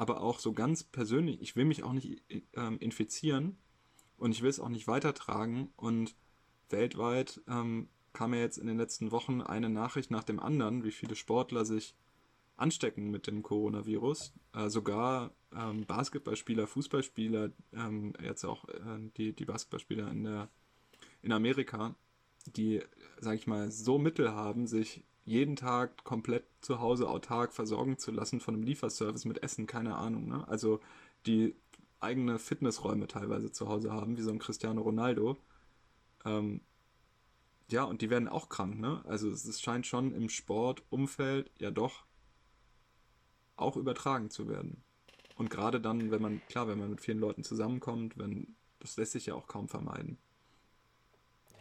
[0.00, 2.22] Aber auch so ganz persönlich, ich will mich auch nicht
[2.54, 3.58] ähm, infizieren
[4.16, 5.74] und ich will es auch nicht weitertragen.
[5.76, 6.16] Und
[6.70, 10.90] weltweit ähm, kam ja jetzt in den letzten Wochen eine Nachricht nach dem anderen, wie
[10.90, 11.94] viele Sportler sich
[12.56, 14.32] anstecken mit dem Coronavirus.
[14.54, 20.48] Äh, sogar ähm, Basketballspieler, Fußballspieler, ähm, jetzt auch äh, die, die Basketballspieler in der
[21.20, 21.94] in Amerika,
[22.46, 22.80] die,
[23.18, 28.10] sag ich mal, so Mittel haben, sich jeden Tag komplett zu Hause autark versorgen zu
[28.10, 30.26] lassen von einem Lieferservice mit Essen, keine Ahnung.
[30.26, 30.46] Ne?
[30.48, 30.80] Also
[31.24, 31.54] die
[32.00, 35.36] eigene Fitnessräume teilweise zu Hause haben, wie so ein Cristiano Ronaldo.
[36.24, 36.62] Ähm,
[37.70, 39.02] ja, und die werden auch krank, ne?
[39.06, 42.04] Also es scheint schon im Sportumfeld ja doch
[43.54, 44.82] auch übertragen zu werden.
[45.36, 49.12] Und gerade dann, wenn man, klar, wenn man mit vielen Leuten zusammenkommt, wenn, das lässt
[49.12, 50.18] sich ja auch kaum vermeiden.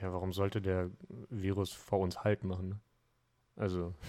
[0.02, 0.90] Ja, warum sollte der
[1.30, 2.70] Virus vor uns Halt machen?
[2.70, 2.80] Ne?
[3.60, 3.94] Also.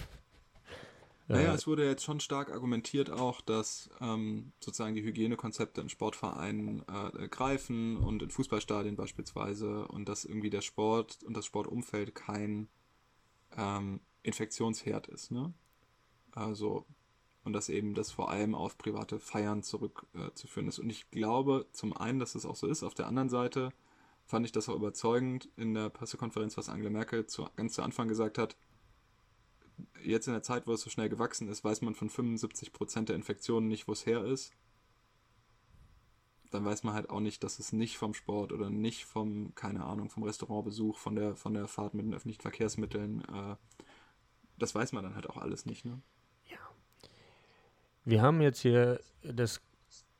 [1.27, 5.87] Naja, äh, es wurde jetzt schon stark argumentiert auch, dass ähm, sozusagen die Hygienekonzepte in
[5.87, 12.15] Sportvereinen äh, greifen und in Fußballstadien beispielsweise und dass irgendwie der Sport und das Sportumfeld
[12.15, 12.67] kein
[13.55, 15.53] ähm, Infektionsherd ist, ne?
[16.33, 16.85] Also,
[17.43, 20.79] und dass eben das vor allem auf private Feiern zurückzuführen äh, ist.
[20.79, 23.71] Und ich glaube zum einen, dass es das auch so ist, auf der anderen Seite
[24.25, 28.07] fand ich das auch überzeugend in der Pressekonferenz, was Angela Merkel zu, ganz zu Anfang
[28.07, 28.55] gesagt hat.
[30.03, 33.09] Jetzt in der Zeit, wo es so schnell gewachsen ist, weiß man von 75 Prozent
[33.09, 34.53] der Infektionen nicht, wo es her ist.
[36.51, 39.85] Dann weiß man halt auch nicht, dass es nicht vom Sport oder nicht vom, keine
[39.85, 43.55] Ahnung, vom Restaurantbesuch, von der, von der Fahrt mit den öffentlichen Verkehrsmitteln, äh,
[44.57, 46.01] das weiß man dann halt auch alles nicht, ne?
[46.45, 46.59] Ja.
[48.05, 49.61] Wir haben jetzt hier das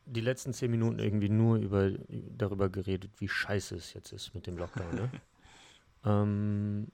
[0.06, 4.48] die letzten zehn Minuten irgendwie nur über, darüber geredet, wie scheiße es jetzt ist mit
[4.48, 4.96] dem Lockdown.
[4.96, 5.12] Ne?
[6.06, 6.88] ähm,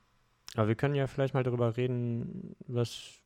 [0.57, 3.21] aber wir können ja vielleicht mal darüber reden, was,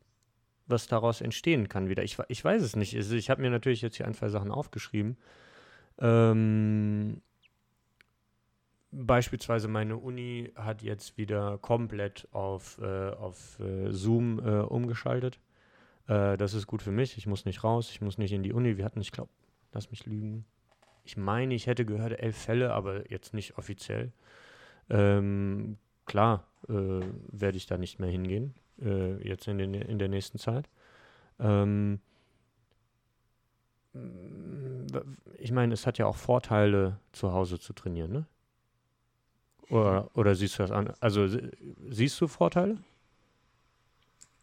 [0.68, 2.04] was daraus entstehen kann wieder.
[2.04, 2.96] Ich, ich weiß es nicht.
[2.96, 5.18] Also ich habe mir natürlich jetzt hier ein, zwei Sachen aufgeschrieben.
[6.00, 7.22] Ähm,
[8.92, 15.40] beispielsweise meine Uni hat jetzt wieder komplett auf, äh, auf äh, Zoom äh, umgeschaltet.
[16.08, 17.18] Äh, das ist gut für mich.
[17.18, 18.78] Ich muss nicht raus, ich muss nicht in die Uni.
[18.78, 19.32] Wir hatten, ich glaube,
[19.72, 20.46] lass mich lügen.
[21.06, 24.12] Ich meine, ich hätte gehört, elf Fälle, aber jetzt nicht offiziell.
[24.90, 25.78] Ähm,
[26.12, 26.74] klar äh,
[27.32, 30.68] werde ich da nicht mehr hingehen, äh, jetzt in, den, in der nächsten Zeit.
[31.40, 32.02] Ähm,
[35.40, 38.26] ich meine, es hat ja auch Vorteile, zu Hause zu trainieren, ne?
[39.70, 40.94] Oder, oder siehst du das an?
[41.00, 41.28] Also
[41.90, 42.78] siehst du Vorteile?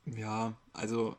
[0.07, 1.17] Ja, also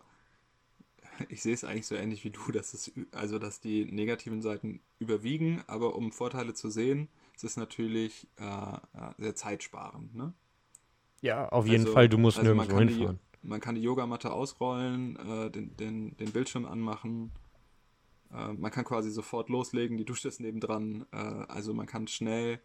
[1.29, 4.79] ich sehe es eigentlich so ähnlich wie du, dass es also dass die negativen Seiten
[4.97, 7.07] überwiegen, aber um Vorteile zu sehen,
[7.43, 8.77] ist es natürlich äh,
[9.17, 10.33] sehr zeitsparend, ne?
[11.21, 13.19] Ja, auf jeden also, Fall, du musst also nirgendwo hinfahren.
[13.43, 17.31] Die, man kann die Yogamatte ausrollen, äh, den, den, den Bildschirm anmachen,
[18.33, 22.59] äh, man kann quasi sofort loslegen, die Dusche ist nebendran, äh, also man kann schnell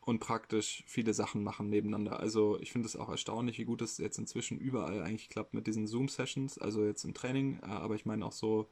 [0.00, 2.20] und praktisch viele Sachen machen nebeneinander.
[2.20, 5.66] Also ich finde es auch erstaunlich, wie gut es jetzt inzwischen überall eigentlich klappt mit
[5.66, 8.68] diesen Zoom-Sessions, also jetzt im Training, äh, aber ich meine auch so,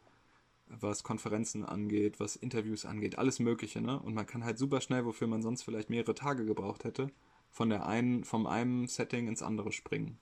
[0.66, 4.00] was Konferenzen angeht, was Interviews angeht, alles Mögliche, ne?
[4.00, 7.11] Und man kann halt super schnell, wofür man sonst vielleicht mehrere Tage gebraucht hätte,
[7.50, 10.18] von der einen, vom einen Setting ins andere springen.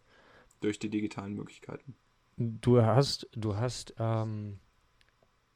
[0.60, 1.96] Durch die digitalen Möglichkeiten.
[2.36, 4.60] Du hast, du hast ähm,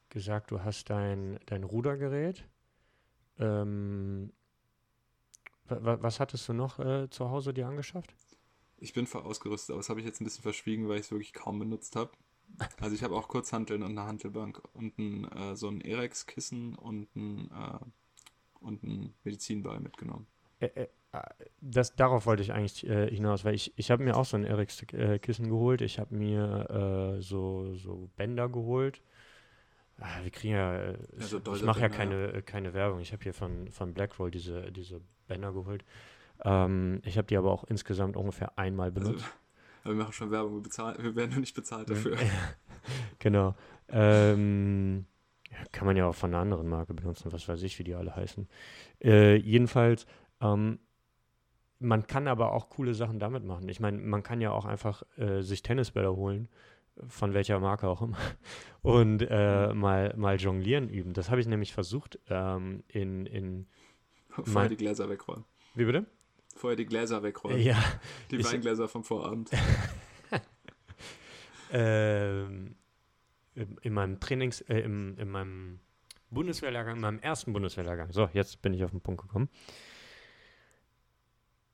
[0.09, 2.45] gesagt, du hast dein, dein Rudergerät.
[3.39, 4.33] Ähm,
[5.69, 8.13] was hattest du noch äh, zu Hause dir angeschafft?
[8.77, 11.11] Ich bin voll ausgerüstet, aber das habe ich jetzt ein bisschen verschwiegen, weil ich es
[11.11, 12.11] wirklich kaum benutzt habe.
[12.79, 17.15] Also ich habe auch Kurzhanteln und eine Hantelbank und ein, äh, so ein Erex-Kissen und
[17.15, 17.79] ein, äh,
[18.59, 20.27] und ein Medizinball mitgenommen.
[20.59, 20.87] Äh, äh,
[21.61, 24.43] das, darauf wollte ich eigentlich äh, hinaus, weil ich, ich habe mir auch so ein
[24.43, 25.81] Erex-Kissen geholt.
[25.81, 29.01] Ich habe mir so, so Bänder geholt.
[29.99, 32.99] Ah, wir kriegen ja, also ich mache ja keine, keine Werbung.
[32.99, 35.83] Ich habe hier von, von Blackroll diese, diese Banner geholt.
[36.43, 39.23] Ähm, ich habe die aber auch insgesamt ungefähr einmal also, benutzt.
[39.23, 39.35] Also,
[39.87, 42.17] wir machen schon Werbung, wir, bezahlen, wir werden nur nicht bezahlt dafür.
[43.19, 43.55] genau.
[43.89, 45.05] Ähm,
[45.71, 48.15] kann man ja auch von einer anderen Marke benutzen, was weiß ich, wie die alle
[48.15, 48.47] heißen.
[49.03, 50.05] Äh, jedenfalls,
[50.41, 50.79] ähm,
[51.79, 53.69] man kann aber auch coole Sachen damit machen.
[53.69, 56.49] Ich meine, man kann ja auch einfach äh, sich Tennisbälle holen,
[57.07, 58.17] von welcher Marke auch immer,
[58.81, 59.79] und äh, mhm.
[59.79, 61.13] mal, mal jonglieren üben.
[61.13, 63.67] Das habe ich nämlich versucht ähm, in, in
[64.29, 65.45] Vorher die Gläser wegräumen.
[65.73, 66.05] Wie bitte?
[66.57, 67.61] Vorher die Gläser wegräumen.
[67.61, 67.81] Ja.
[68.31, 69.51] Die Weingläser vom Vorabend.
[71.71, 72.75] ähm,
[73.81, 75.79] in meinem Trainings, äh, im, in meinem
[76.29, 79.49] Bundeswehrlehrgang, in meinem ersten Bundeswehrlehrgang, so, jetzt bin ich auf den Punkt gekommen.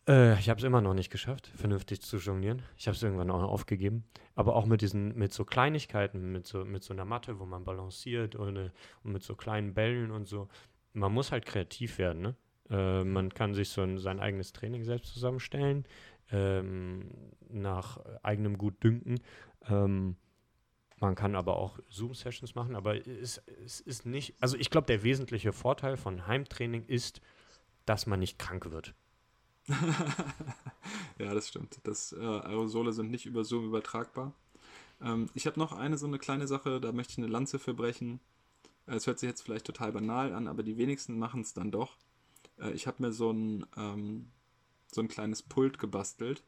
[0.07, 2.61] Äh, ich habe es immer noch nicht geschafft, vernünftig zu jonglieren.
[2.77, 4.03] Ich habe es irgendwann auch aufgegeben.
[4.35, 7.63] Aber auch mit diesen, mit so Kleinigkeiten, mit so, mit so einer Matte, wo man
[7.63, 10.49] balanciert und, und mit so kleinen Bällen und so.
[10.93, 12.35] Man muss halt kreativ werden, ne?
[12.69, 15.85] Äh, man kann sich so ein, sein eigenes Training selbst zusammenstellen,
[16.31, 17.09] ähm,
[17.49, 19.19] nach eigenem Gutdünken.
[19.67, 20.15] Ähm,
[20.99, 25.03] man kann aber auch Zoom-Sessions machen, aber es, es ist nicht, also ich glaube, der
[25.03, 27.21] wesentliche Vorteil von Heimtraining ist,
[27.85, 28.93] dass man nicht krank wird.
[31.19, 31.79] ja, das stimmt.
[31.83, 34.33] Das, äh, Aerosole sind nicht über Zoom übertragbar.
[35.01, 37.73] Ähm, ich habe noch eine so eine kleine Sache, da möchte ich eine Lanze für
[37.73, 38.19] brechen.
[38.85, 41.97] Es hört sich jetzt vielleicht total banal an, aber die wenigsten machen es dann doch.
[42.59, 44.31] Äh, ich habe mir so ein, ähm,
[44.91, 46.43] so ein kleines Pult gebastelt,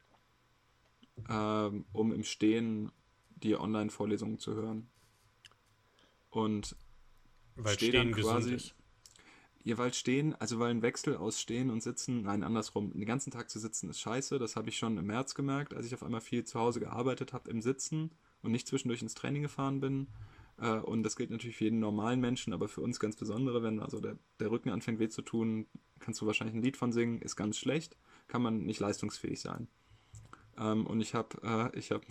[1.28, 2.92] ähm, um im Stehen
[3.36, 4.88] die Online-Vorlesungen zu hören.
[6.30, 6.76] Und
[7.56, 8.72] weil stehe dann quasi.
[9.64, 13.32] Ja, weil stehen, also weil ein Wechsel aus Stehen und Sitzen, nein, andersrum, den ganzen
[13.32, 14.38] Tag zu sitzen ist scheiße.
[14.38, 17.32] Das habe ich schon im März gemerkt, als ich auf einmal viel zu Hause gearbeitet
[17.32, 20.06] habe im Sitzen und nicht zwischendurch ins Training gefahren bin.
[20.58, 23.80] Äh, und das gilt natürlich für jeden normalen Menschen, aber für uns ganz besondere, wenn
[23.80, 25.66] also der, der Rücken anfängt weh zu tun,
[25.98, 27.96] kannst du wahrscheinlich ein Lied von singen, ist ganz schlecht,
[28.28, 29.68] kann man nicht leistungsfähig sein.
[30.58, 32.04] Ähm, und ich habe äh, ich habe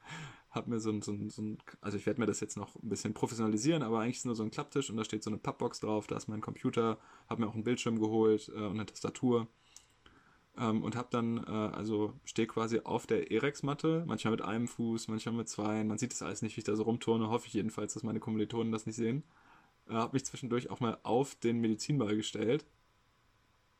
[0.50, 2.74] hab mir so ein, so ein, so ein also ich werde mir das jetzt noch
[2.76, 5.38] ein bisschen professionalisieren, aber eigentlich ist nur so ein Klapptisch und da steht so eine
[5.38, 8.86] Pappbox drauf, da ist mein Computer, habe mir auch einen Bildschirm geholt äh, und eine
[8.86, 9.48] Tastatur
[10.58, 15.08] ähm, und habe dann, äh, also stehe quasi auf der Erex-Matte, manchmal mit einem Fuß,
[15.08, 15.84] manchmal mit zwei.
[15.84, 18.20] Man sieht das alles nicht, wie ich da so rumturne, hoffe ich jedenfalls, dass meine
[18.20, 19.22] Kommilitonen das nicht sehen.
[19.88, 22.64] Äh, habe mich zwischendurch auch mal auf den Medizinball gestellt.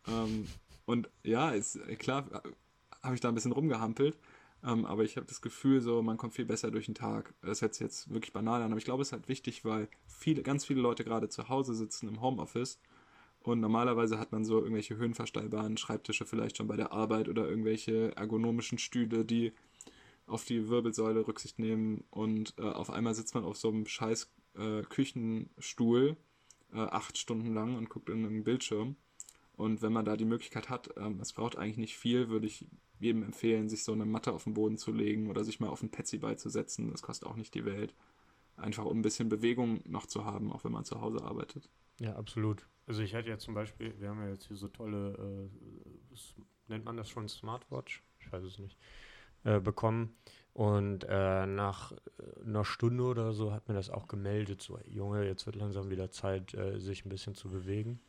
[0.06, 0.46] Ähm,
[0.86, 2.50] und ja, ist äh, klar, äh,
[3.02, 4.18] habe ich da ein bisschen rumgehampelt.
[4.62, 7.34] Ähm, aber ich habe das Gefühl, so man kommt viel besser durch den Tag.
[7.42, 9.88] Das hört sich jetzt wirklich banal an, aber ich glaube, es ist halt wichtig, weil
[10.06, 12.78] viele, ganz viele Leute gerade zu Hause sitzen im Homeoffice
[13.42, 18.14] und normalerweise hat man so irgendwelche höhenverstellbaren Schreibtische vielleicht schon bei der Arbeit oder irgendwelche
[18.16, 19.52] ergonomischen Stühle, die
[20.26, 22.04] auf die Wirbelsäule Rücksicht nehmen.
[22.10, 26.16] Und äh, auf einmal sitzt man auf so einem scheiß äh, Küchenstuhl
[26.72, 28.96] äh, acht Stunden lang und guckt in einen Bildschirm.
[29.56, 32.66] Und wenn man da die Möglichkeit hat, ähm, es braucht eigentlich nicht viel, würde ich
[32.98, 35.82] jedem empfehlen, sich so eine Matte auf den Boden zu legen oder sich mal auf
[35.82, 36.90] ein Petsy beizusetzen.
[36.90, 37.94] Das kostet auch nicht die Welt.
[38.60, 41.68] Einfach um ein bisschen Bewegung noch zu haben, auch wenn man zu Hause arbeitet.
[41.98, 42.66] Ja, absolut.
[42.86, 46.16] Also ich hatte ja zum Beispiel, wir haben ja jetzt hier so tolle, äh,
[46.68, 48.02] nennt man das schon Smartwatch?
[48.20, 48.76] Ich weiß es nicht.
[49.42, 50.14] Äh, bekommen.
[50.52, 55.24] Und äh, nach äh, einer Stunde oder so hat mir das auch gemeldet, so, Junge,
[55.26, 58.00] jetzt wird langsam wieder Zeit, äh, sich ein bisschen zu bewegen.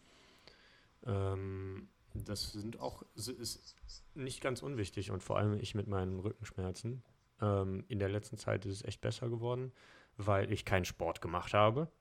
[1.05, 3.77] Ähm, das sind auch, ist
[4.13, 7.01] nicht ganz unwichtig und vor allem ich mit meinen Rückenschmerzen.
[7.39, 9.71] Ähm, in der letzten Zeit ist es echt besser geworden,
[10.17, 11.91] weil ich keinen Sport gemacht habe.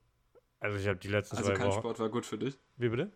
[0.58, 1.62] Also ich habe die letzten also zwei Wochen...
[1.62, 2.58] Also kein Sport war gut für dich?
[2.76, 3.10] Wie bitte?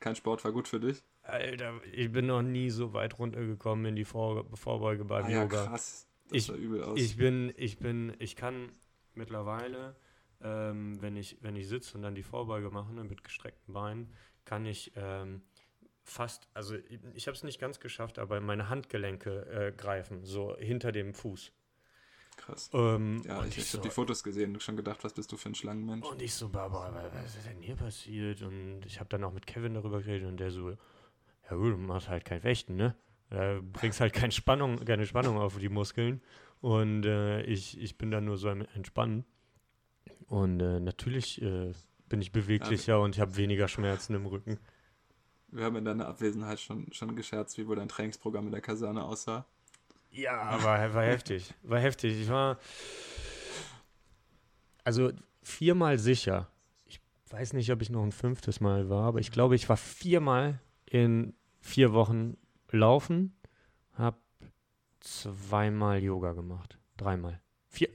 [0.00, 1.02] Kein Sport war gut für dich?
[1.22, 5.42] Alter, ich bin noch nie so weit runtergekommen in die Vor Vorbeuge beim ah, ja,
[5.42, 5.66] Yoga.
[5.66, 6.08] krass.
[6.28, 6.98] Das ich, sah übel aus.
[6.98, 8.70] Ich bin, ich bin, ich kann
[9.14, 9.96] mittlerweile,
[10.42, 14.12] ähm, wenn ich, wenn ich sitze und dann die Vorbeuge mache ne, mit gestreckten Beinen,
[14.44, 15.42] kann ich ähm,
[16.02, 16.76] fast, also
[17.14, 21.52] ich habe es nicht ganz geschafft, aber meine Handgelenke äh, greifen, so hinter dem Fuß.
[22.44, 22.70] Krass.
[22.72, 25.36] Ähm, ja, ich, ich, so, habe die Fotos gesehen und schon gedacht, was bist du
[25.36, 26.06] für ein Schlangenmensch?
[26.06, 28.42] Und ich so, Barbara, was ist denn hier passiert?
[28.42, 31.76] Und ich habe dann auch mit Kevin darüber geredet und der so, ja gut, du
[31.76, 32.96] machst halt kein Fechten, ne?
[33.30, 36.20] Da bringst halt keine Spannung, keine Spannung auf die Muskeln.
[36.60, 39.24] Und äh, ich, ich bin dann nur so entspannen.
[40.26, 41.72] Und äh, natürlich äh,
[42.08, 44.58] bin ich beweglicher ja, und ich habe weniger Schmerzen im Rücken.
[45.48, 49.04] Wir haben in deiner Abwesenheit schon, schon gescherzt, wie wohl dein Trainingsprogramm in der Kaserne
[49.04, 49.46] aussah.
[50.12, 51.54] Ja, war, war heftig.
[51.62, 52.20] War heftig.
[52.20, 52.58] Ich war.
[54.84, 56.48] Also viermal sicher.
[56.86, 59.76] Ich weiß nicht, ob ich noch ein fünftes Mal war, aber ich glaube, ich war
[59.76, 62.36] viermal in vier Wochen
[62.70, 63.34] laufen,
[63.94, 64.18] habe
[65.00, 66.78] zweimal Yoga gemacht.
[66.96, 67.40] Dreimal.
[67.68, 67.88] Vier,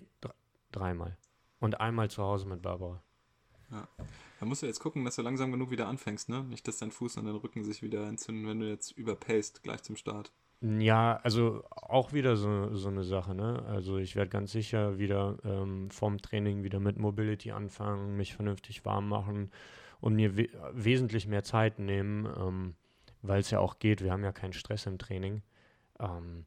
[0.71, 1.17] dreimal.
[1.59, 3.03] Und einmal zu Hause mit Barbara.
[3.71, 3.87] Ja.
[4.39, 6.43] Da musst du jetzt gucken, dass du langsam genug wieder anfängst, ne?
[6.43, 9.83] Nicht, dass dein Fuß und dein Rücken sich wieder entzünden, wenn du jetzt überpaced gleich
[9.83, 10.31] zum Start.
[10.61, 13.63] Ja, also auch wieder so, so eine Sache, ne?
[13.67, 18.83] Also ich werde ganz sicher wieder ähm, vom Training wieder mit Mobility anfangen, mich vernünftig
[18.83, 19.51] warm machen
[20.01, 22.73] und mir we wesentlich mehr Zeit nehmen, ähm,
[23.21, 24.03] weil es ja auch geht.
[24.03, 25.43] Wir haben ja keinen Stress im Training.
[25.99, 26.45] Ähm,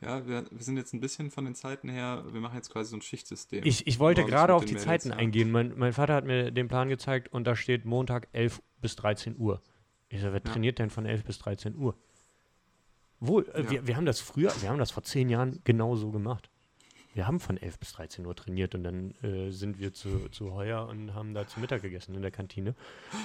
[0.00, 2.90] ja, wir, wir, sind jetzt ein bisschen von den Zeiten her, wir machen jetzt quasi
[2.90, 3.64] so ein Schichtsystem.
[3.64, 5.16] Ich, ich wollte gerade auf die Zeiten ja.
[5.16, 5.52] eingehen.
[5.52, 9.36] Mein, mein, Vater hat mir den Plan gezeigt und da steht Montag 11 bis 13
[9.38, 9.62] Uhr.
[10.08, 10.52] Ich sage, wer ja.
[10.52, 11.96] trainiert denn von 11 bis 13 Uhr?
[13.26, 13.70] Wo, äh, ja.
[13.70, 16.50] wir, wir haben das früher, wir haben das vor zehn Jahren genauso gemacht.
[17.14, 20.52] Wir haben von 11 bis 13 Uhr trainiert und dann äh, sind wir zu, zu
[20.52, 22.74] Heuer und haben da zu Mittag gegessen in der Kantine.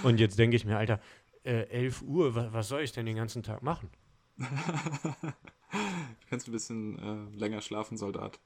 [0.04, 1.02] Und jetzt denke ich mir, Alter,
[1.44, 3.90] äh, 11 Uhr, was, was soll ich denn den ganzen Tag machen?
[6.30, 8.40] Kannst du ein bisschen äh, länger schlafen, Soldat?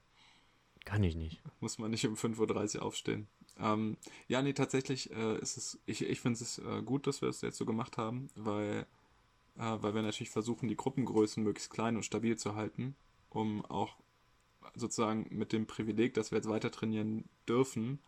[0.84, 1.40] Kann ich nicht.
[1.60, 3.28] Muss man nicht um 5.30 Uhr aufstehen.
[3.58, 3.96] Ähm,
[4.28, 7.40] ja, nee, tatsächlich äh, ist es, ich, ich finde es äh, gut, dass wir das
[7.40, 8.86] jetzt so gemacht haben, weil,
[9.56, 12.96] weil wir natürlich versuchen, die Gruppengrößen möglichst klein und stabil zu halten,
[13.30, 13.96] um auch
[14.74, 18.00] sozusagen mit dem Privileg, dass wir jetzt weiter trainieren dürfen,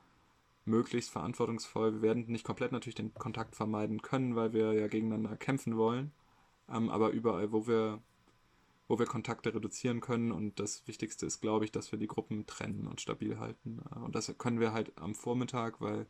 [0.65, 1.95] möglichst verantwortungsvoll.
[1.95, 6.13] Wir werden nicht komplett natürlich den Kontakt vermeiden können, weil wir ja gegeneinander kämpfen wollen.
[6.69, 8.03] Ähm, aber überall, wo wir
[8.89, 10.33] wo wir Kontakte reduzieren können.
[10.33, 13.81] Und das Wichtigste ist, glaube ich, dass wir die Gruppen trennen und stabil halten.
[13.95, 16.07] Äh, und das können wir halt am Vormittag, weil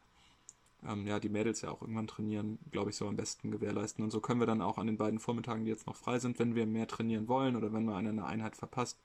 [0.84, 4.04] ähm, ja die Mädels ja auch irgendwann trainieren, glaube ich, so am besten gewährleisten.
[4.04, 6.38] Und so können wir dann auch an den beiden Vormittagen, die jetzt noch frei sind,
[6.38, 8.98] wenn wir mehr trainieren wollen oder wenn man eine Einheit verpasst,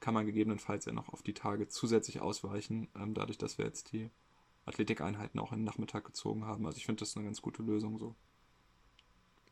[0.00, 3.92] kann man gegebenenfalls ja noch auf die Tage zusätzlich ausweichen, ähm, dadurch, dass wir jetzt
[3.92, 4.10] die
[4.66, 6.66] Athletikeinheiten auch in den Nachmittag gezogen haben.
[6.66, 8.14] Also ich finde das eine ganz gute Lösung so.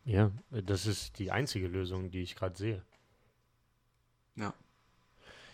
[0.05, 2.85] Ja, das ist die einzige Lösung, die ich gerade sehe.
[4.37, 4.53] Ja.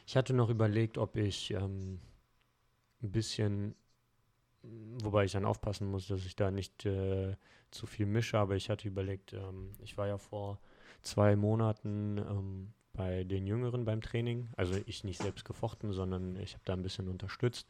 [0.07, 2.01] Ich hatte noch überlegt, ob ich ähm,
[3.03, 3.75] ein bisschen,
[4.63, 7.37] wobei ich dann aufpassen muss, dass ich da nicht äh,
[7.71, 10.59] zu viel mische, aber ich hatte überlegt, ähm, ich war ja vor
[11.03, 14.49] zwei Monaten ähm, bei den Jüngeren beim Training.
[14.57, 17.69] Also ich nicht selbst gefochten, sondern ich habe da ein bisschen unterstützt.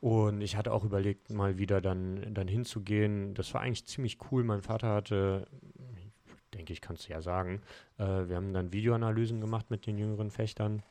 [0.00, 3.32] Und ich hatte auch überlegt, mal wieder dann, dann hinzugehen.
[3.34, 4.44] Das war eigentlich ziemlich cool.
[4.44, 5.46] Mein Vater hatte
[6.54, 7.60] denke ich, kannst du ja sagen.
[7.98, 10.82] Äh, wir haben dann Videoanalysen gemacht mit den jüngeren Fechtern.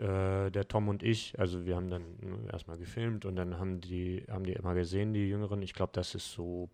[0.00, 4.24] Äh, der Tom und ich, also wir haben dann erstmal gefilmt und dann haben die,
[4.30, 5.60] haben die immer gesehen, die Jüngeren.
[5.60, 6.70] Ich glaube, das ist so,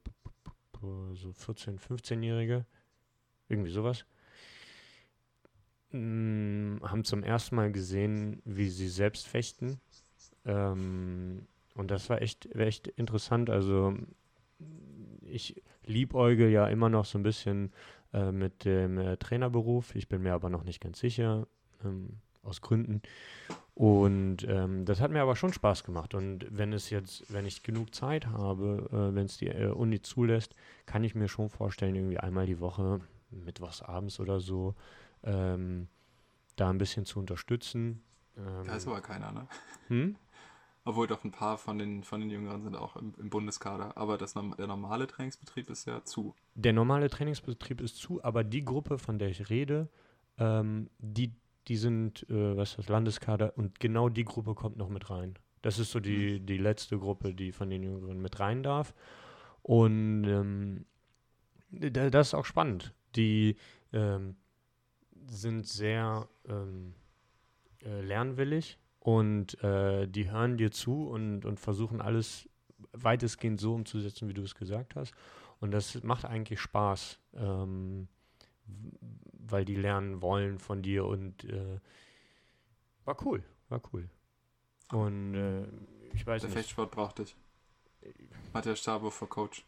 [0.81, 2.67] so 14-, 15-Jährige.
[3.49, 4.05] Irgendwie sowas.
[5.91, 9.81] Mm, haben zum ersten Mal gesehen, wie sie selbst fechten.
[10.45, 13.51] Ähm, und das war echt, echt interessant.
[13.51, 13.93] Also
[15.23, 17.73] ich liebäuge ja immer noch so ein bisschen
[18.13, 19.97] äh, mit dem äh, Trainerberuf.
[19.97, 21.49] Ich bin mir aber noch nicht ganz sicher,
[21.85, 23.03] ähm, aus Gründen.
[23.75, 26.15] Und ähm, das hat mir aber schon Spaß gemacht.
[26.15, 30.01] Und wenn es jetzt, wenn ich genug Zeit habe, äh, wenn es die äh, Uni
[30.01, 30.55] zulässt,
[30.87, 34.75] kann ich mir schon vorstellen, irgendwie einmal die Woche, mittwochs abends oder so,
[35.25, 35.89] ähm,
[36.57, 38.03] da ein bisschen zu unterstützen.
[38.37, 39.47] Ähm, da ist aber keiner, ne?
[39.89, 40.17] Hm?
[40.87, 43.97] Obwohl doch ein paar von den, von den Jüngeren sind auch im, im Bundeskader.
[43.97, 46.35] Aber das, der normale Trainingsbetrieb ist ja zu.
[46.55, 49.89] Der normale Trainingsbetrieb ist zu, aber die Gruppe, von der ich rede,
[50.39, 51.35] ähm, die,
[51.69, 55.39] die sind, äh, was ist das, Landeskader und genau die Gruppe kommt noch mit rein.
[55.63, 56.47] Das ist so die, mhm.
[56.47, 58.95] die letzte Gruppe, die von den Jüngeren mit rein darf.
[59.63, 60.85] Und ähm,
[61.71, 62.95] das ist auch spannend.
[63.17, 63.57] Die
[63.93, 64.37] ähm,
[65.29, 66.95] sind sehr ähm,
[67.85, 72.49] äh, lernwillig und äh, die hören dir zu und, und versuchen alles
[72.93, 75.15] weitestgehend so umzusetzen, wie du es gesagt hast.
[75.61, 78.09] Und das macht eigentlich Spaß, ähm,
[79.51, 81.81] weil die lernen wollen von dir und äh,
[83.05, 84.09] war cool, war cool.
[84.93, 85.67] Und äh,
[86.15, 86.59] ich weiß Der nicht.
[86.59, 87.37] Fechtsport braucht dich.
[88.55, 89.65] Hat der Stabo für Coach.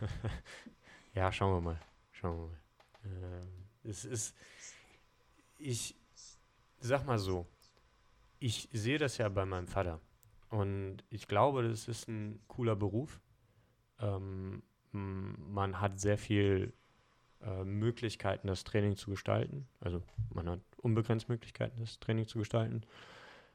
[1.14, 1.80] ja, schauen wir mal.
[2.12, 2.58] Schauen wir mal.
[3.04, 3.48] Ähm,
[3.84, 4.34] es ist,
[5.56, 5.96] ich
[6.80, 7.46] sag mal so,
[8.38, 10.00] ich sehe das ja bei meinem Vater.
[10.50, 13.20] Und ich glaube, das ist ein cooler Beruf.
[14.00, 14.62] Ähm,
[14.92, 16.72] man hat sehr viel
[17.42, 19.68] äh, Möglichkeiten, das Training zu gestalten.
[19.80, 20.02] Also
[20.34, 22.82] man hat unbegrenzt Möglichkeiten, das Training zu gestalten,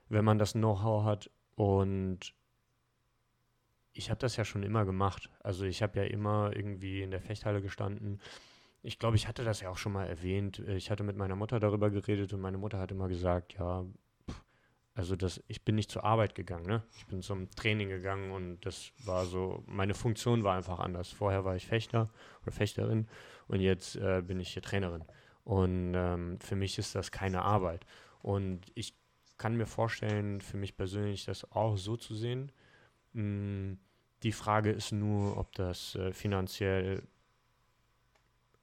[0.09, 1.29] wenn man das Know-how hat.
[1.55, 2.33] Und
[3.93, 5.29] ich habe das ja schon immer gemacht.
[5.41, 8.19] Also ich habe ja immer irgendwie in der Fechthalle gestanden.
[8.81, 10.59] Ich glaube, ich hatte das ja auch schon mal erwähnt.
[10.59, 13.85] Ich hatte mit meiner Mutter darüber geredet und meine Mutter hat immer gesagt, ja,
[14.95, 16.83] also das, ich bin nicht zur Arbeit gegangen, ne?
[16.97, 21.09] Ich bin zum Training gegangen und das war so, meine Funktion war einfach anders.
[21.09, 22.11] Vorher war ich Fechter
[22.43, 23.07] oder Fechterin
[23.47, 25.03] und jetzt äh, bin ich hier Trainerin.
[25.43, 27.85] Und ähm, für mich ist das keine Arbeit.
[28.21, 28.95] Und ich
[29.37, 32.51] kann mir vorstellen, für mich persönlich das auch so zu sehen.
[33.13, 33.79] Mh, hm,
[34.21, 37.03] die Frage ist nur, ob das äh, finanziell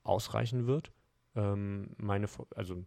[0.05, 0.91] ausreichen wird.
[1.35, 2.85] Ähm, meine, also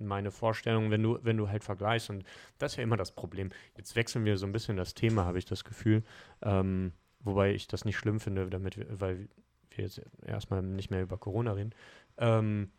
[0.00, 2.10] meine Vorstellung, wenn du, wenn du halt vergleichst.
[2.10, 2.24] Und
[2.58, 3.50] das ist ja immer das Problem.
[3.76, 6.02] Jetzt wechseln wir so ein bisschen das Thema, habe ich das Gefühl.
[6.42, 9.28] Ähm, wobei ich das nicht schlimm finde, damit wir, weil
[9.70, 11.74] wir jetzt erstmal nicht mehr über Corona reden.
[12.18, 12.70] Ähm,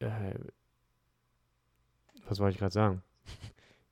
[0.00, 0.34] äh,
[2.26, 3.02] was wollte ich gerade sagen?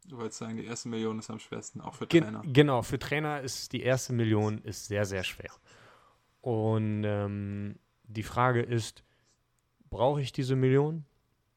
[0.07, 2.41] Du wolltest sagen, die erste Million ist am schwersten, auch für Trainer.
[2.41, 5.51] Gen genau, für Trainer ist die erste Million ist sehr, sehr schwer.
[6.41, 9.05] Und ähm, die Frage ist,
[9.91, 11.05] brauche ich diese Million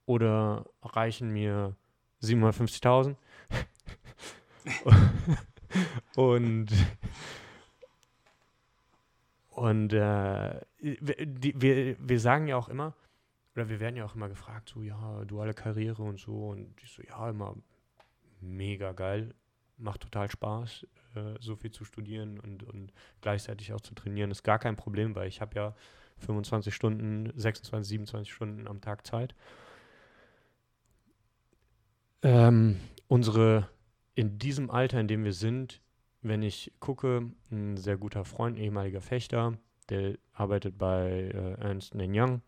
[0.06, 1.76] oder reichen mir
[2.22, 3.16] 750.000?
[6.16, 6.70] und
[9.52, 12.96] und äh, die, wir, wir sagen ja auch immer,
[13.56, 16.50] oder wir werden ja auch immer gefragt, so, ja, duale Karriere und so.
[16.50, 17.56] Und ich so, ja, immer
[18.40, 19.36] mega geil,
[19.78, 24.32] macht total Spaß, äh, so viel zu studieren und, und gleichzeitig auch zu trainieren.
[24.32, 25.76] Ist gar kein Problem, weil ich habe ja
[26.22, 29.36] 25 Stunden, 26, 27 Stunden am Tag Zeit.
[32.24, 33.70] Ähm, unsere,
[34.16, 35.82] in diesem Alter, in dem wir sind,
[36.22, 39.58] wenn ich gucke, ein sehr guter Freund, ein ehemaliger Fechter,
[39.90, 42.42] der arbeitet bei äh, Ernst Young,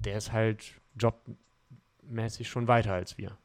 [0.00, 3.38] der ist halt jobmäßig schon weiter als wir.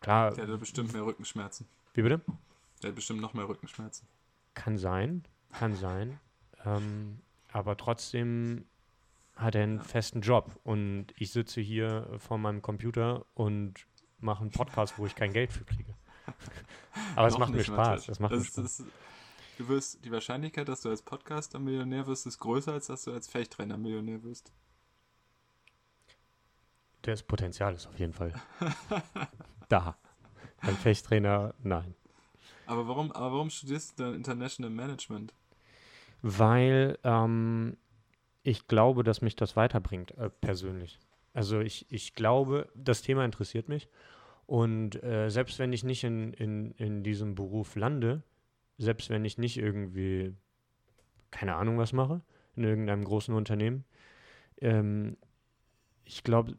[0.00, 0.34] Klar.
[0.34, 1.66] Der hat bestimmt mehr Rückenschmerzen.
[1.94, 2.20] Wie bitte?
[2.82, 4.06] Der hat bestimmt noch mehr Rückenschmerzen.
[4.54, 6.20] Kann sein, kann sein.
[6.64, 7.20] Ähm,
[7.56, 8.66] aber trotzdem
[9.34, 13.86] hat er einen festen Job und ich sitze hier vor meinem Computer und
[14.18, 15.94] mache einen Podcast, wo ich kein Geld für kriege.
[17.16, 18.10] aber es macht mir Spaß.
[18.10, 18.76] Es macht das, mir Spaß.
[18.76, 18.86] Das,
[19.56, 23.12] du wirst, die Wahrscheinlichkeit, dass du als Podcaster Millionär wirst, ist größer, als dass du
[23.12, 24.52] als Fechttrainer Millionär wirst.
[27.02, 28.34] Das Potenzial ist auf jeden Fall
[29.70, 29.96] da.
[30.58, 31.94] Ein Fechttrainer, nein.
[32.66, 35.32] Aber warum, aber warum studierst du dann International Management?
[36.22, 37.76] Weil ähm,
[38.42, 41.00] ich glaube, dass mich das weiterbringt, äh, persönlich.
[41.32, 43.88] Also ich, ich glaube, das Thema interessiert mich.
[44.46, 48.22] Und äh, selbst wenn ich nicht in, in, in diesem Beruf lande,
[48.78, 50.34] selbst wenn ich nicht irgendwie,
[51.30, 52.22] keine Ahnung, was mache,
[52.54, 53.84] in irgendeinem großen Unternehmen,
[54.60, 55.16] ähm,
[56.04, 56.56] ich glaube,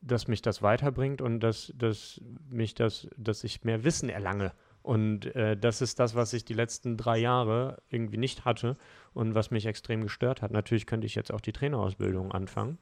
[0.00, 2.20] dass mich das weiterbringt und dass, dass
[2.50, 4.52] mich das, dass ich mehr Wissen erlange
[4.82, 8.76] und äh, das ist das, was ich die letzten drei Jahre irgendwie nicht hatte
[9.14, 10.50] und was mich extrem gestört hat.
[10.50, 12.78] Natürlich könnte ich jetzt auch die Trainerausbildung anfangen.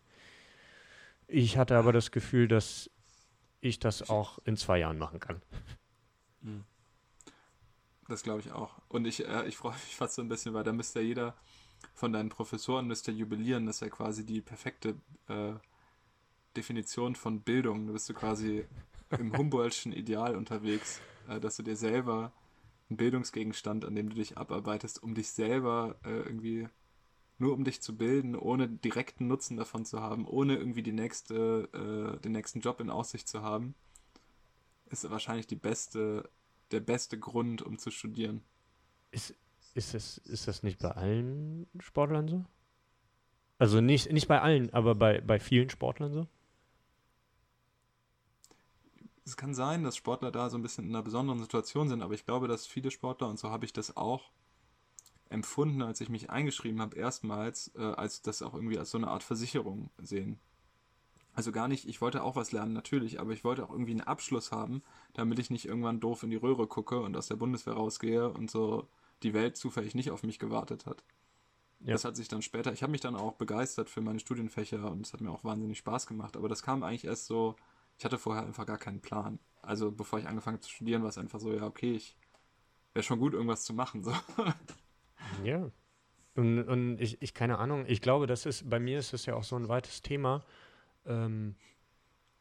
[1.26, 2.90] Ich hatte aber das Gefühl, dass
[3.60, 5.42] ich das auch in zwei Jahren machen kann.
[6.42, 6.64] Hm.
[8.08, 8.80] Das glaube ich auch.
[8.88, 11.36] Und ich, äh, ich freue mich fast so ein bisschen, weil da müsste jeder
[11.94, 14.96] von deinen Professoren müsste jubilieren, dass er quasi die perfekte
[15.28, 15.52] äh,
[16.56, 17.86] Definition von Bildung.
[17.86, 18.64] Du bist du quasi
[19.18, 22.32] im Humboldtschen Ideal unterwegs, äh, dass du dir selber
[22.88, 26.68] einen Bildungsgegenstand, an dem du dich abarbeitest, um dich selber äh, irgendwie
[27.38, 31.68] nur um dich zu bilden, ohne direkten Nutzen davon zu haben, ohne irgendwie die nächste,
[31.72, 33.74] äh, den nächsten Job in Aussicht zu haben,
[34.90, 36.28] ist wahrscheinlich die beste,
[36.70, 38.42] der beste Grund, um zu studieren.
[39.10, 39.34] Ist,
[39.74, 42.44] ist, das, ist das nicht bei allen Sportlern so?
[43.58, 46.26] Also nicht, nicht bei allen, aber bei, bei vielen Sportlern so?
[49.24, 52.14] Es kann sein, dass Sportler da so ein bisschen in einer besonderen Situation sind, aber
[52.14, 54.30] ich glaube, dass viele Sportler, und so habe ich das auch
[55.28, 59.08] empfunden, als ich mich eingeschrieben habe, erstmals, äh, als das auch irgendwie als so eine
[59.08, 60.40] Art Versicherung sehen.
[61.32, 64.00] Also gar nicht, ich wollte auch was lernen, natürlich, aber ich wollte auch irgendwie einen
[64.00, 64.82] Abschluss haben,
[65.14, 68.50] damit ich nicht irgendwann doof in die Röhre gucke und aus der Bundeswehr rausgehe und
[68.50, 68.88] so
[69.22, 71.04] die Welt zufällig nicht auf mich gewartet hat.
[71.80, 71.92] Ja.
[71.92, 75.06] Das hat sich dann später, ich habe mich dann auch begeistert für meine Studienfächer und
[75.06, 77.54] es hat mir auch wahnsinnig Spaß gemacht, aber das kam eigentlich erst so,
[78.00, 79.38] ich hatte vorher einfach gar keinen Plan.
[79.60, 82.16] Also bevor ich angefangen habe zu studieren, war es einfach so, ja, okay, ich
[82.94, 84.02] wäre schon gut, irgendwas zu machen.
[84.02, 84.14] So.
[85.44, 85.70] Ja.
[86.34, 89.34] Und, und ich, ich, keine Ahnung, ich glaube, das ist, bei mir ist das ja
[89.34, 90.44] auch so ein weites Thema.
[91.04, 91.56] Ähm,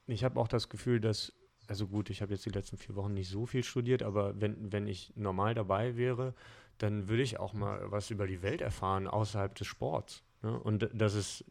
[0.07, 1.33] ich habe auch das Gefühl, dass,
[1.67, 4.71] also gut, ich habe jetzt die letzten vier Wochen nicht so viel studiert, aber wenn,
[4.71, 6.35] wenn ich normal dabei wäre,
[6.77, 10.23] dann würde ich auch mal was über die Welt erfahren außerhalb des Sports.
[10.41, 10.57] Ne?
[10.57, 11.43] Und das ist,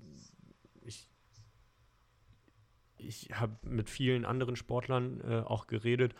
[0.80, 1.06] ich,
[2.98, 6.14] ich habe mit vielen anderen Sportlern äh, auch geredet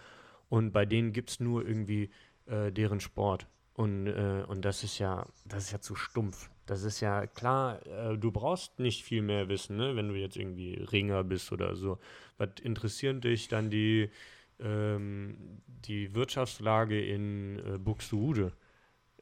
[0.49, 2.11] und bei denen gibt es nur irgendwie
[2.47, 3.47] äh, deren Sport.
[3.75, 6.51] Und, äh, und das ist ja, das ist ja zu stumpf.
[6.67, 9.95] Das ist ja klar, äh, du brauchst nicht viel mehr wissen, ne?
[9.95, 11.99] wenn du jetzt irgendwie Ringer bist oder so.
[12.39, 14.11] Was interessiert dich dann die,
[14.59, 18.53] ähm, die Wirtschaftslage in äh, Buxtehude?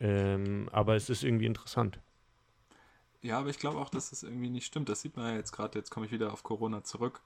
[0.00, 2.00] Ähm, aber es ist irgendwie interessant.
[3.22, 4.88] Ja, aber ich glaube auch, dass das irgendwie nicht stimmt.
[4.88, 7.20] Das sieht man ja jetzt gerade, jetzt komme ich wieder auf Corona zurück.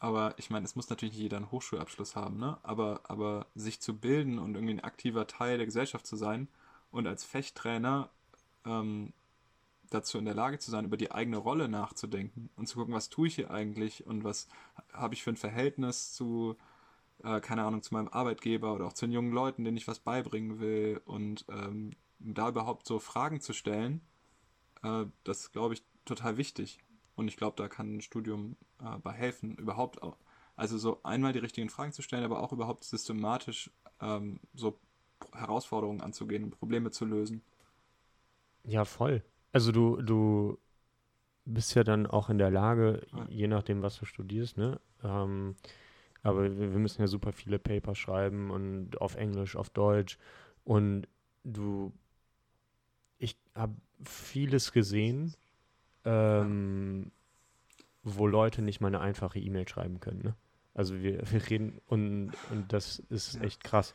[0.00, 2.58] Aber ich meine, es muss natürlich nicht jeder einen Hochschulabschluss haben, ne?
[2.62, 6.48] Aber, aber sich zu bilden und irgendwie ein aktiver Teil der Gesellschaft zu sein
[6.90, 8.10] und als Fechttrainer
[8.64, 9.12] ähm,
[9.90, 13.10] dazu in der Lage zu sein, über die eigene Rolle nachzudenken und zu gucken, was
[13.10, 14.48] tue ich hier eigentlich und was
[14.92, 16.56] habe ich für ein Verhältnis zu,
[17.22, 19.98] äh, keine Ahnung, zu meinem Arbeitgeber oder auch zu den jungen Leuten, denen ich was
[19.98, 24.00] beibringen will und ähm, da überhaupt so Fragen zu stellen,
[24.82, 26.78] äh, das glaube ich, total wichtig.
[27.16, 30.16] Und ich glaube, da kann ein Studium äh, bei helfen, überhaupt auch.
[30.56, 33.70] Also so einmal die richtigen Fragen zu stellen, aber auch überhaupt systematisch
[34.00, 34.78] ähm, so
[35.32, 37.42] Herausforderungen anzugehen Probleme zu lösen.
[38.64, 39.22] Ja, voll.
[39.52, 40.58] Also du, du
[41.44, 43.26] bist ja dann auch in der Lage, ja.
[43.28, 44.80] je nachdem, was du studierst, ne?
[45.02, 45.56] Ähm,
[46.22, 50.18] aber wir, wir, müssen ja super viele Paper schreiben und auf Englisch, auf Deutsch.
[50.64, 51.08] Und
[51.44, 51.92] du,
[53.18, 53.74] ich habe
[54.04, 55.34] vieles gesehen,
[56.04, 57.10] ähm,
[58.02, 60.22] wo Leute nicht mal eine einfache E-Mail schreiben können.
[60.22, 60.34] Ne?
[60.74, 63.94] Also wir, wir reden und, und das ist echt krass.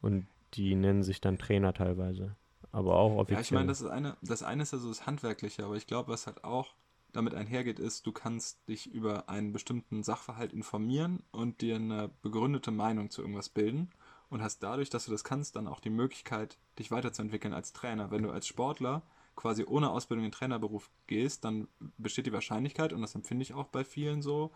[0.00, 2.36] Und die nennen sich dann Trainer teilweise.
[2.72, 3.38] Aber auch offiziell.
[3.38, 6.12] Ja, ich meine, das ist eine, das eine ist also das Handwerkliche, aber ich glaube,
[6.12, 6.74] was halt auch
[7.12, 12.70] damit einhergeht, ist, du kannst dich über einen bestimmten Sachverhalt informieren und dir eine begründete
[12.70, 13.90] Meinung zu irgendwas bilden
[14.28, 18.10] und hast dadurch, dass du das kannst, dann auch die Möglichkeit, dich weiterzuentwickeln als Trainer.
[18.10, 19.02] Wenn du als Sportler
[19.36, 21.68] quasi ohne Ausbildung in den Trainerberuf gehst, dann
[21.98, 24.50] besteht die Wahrscheinlichkeit, und das empfinde ich auch bei vielen so,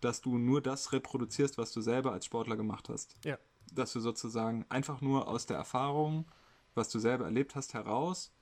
[0.00, 3.16] dass du nur das reproduzierst, was du selber als Sportler gemacht hast.
[3.24, 3.38] Ja.
[3.72, 6.26] Dass du sozusagen einfach nur aus der Erfahrung,
[6.74, 8.32] was du selber erlebt hast, heraus,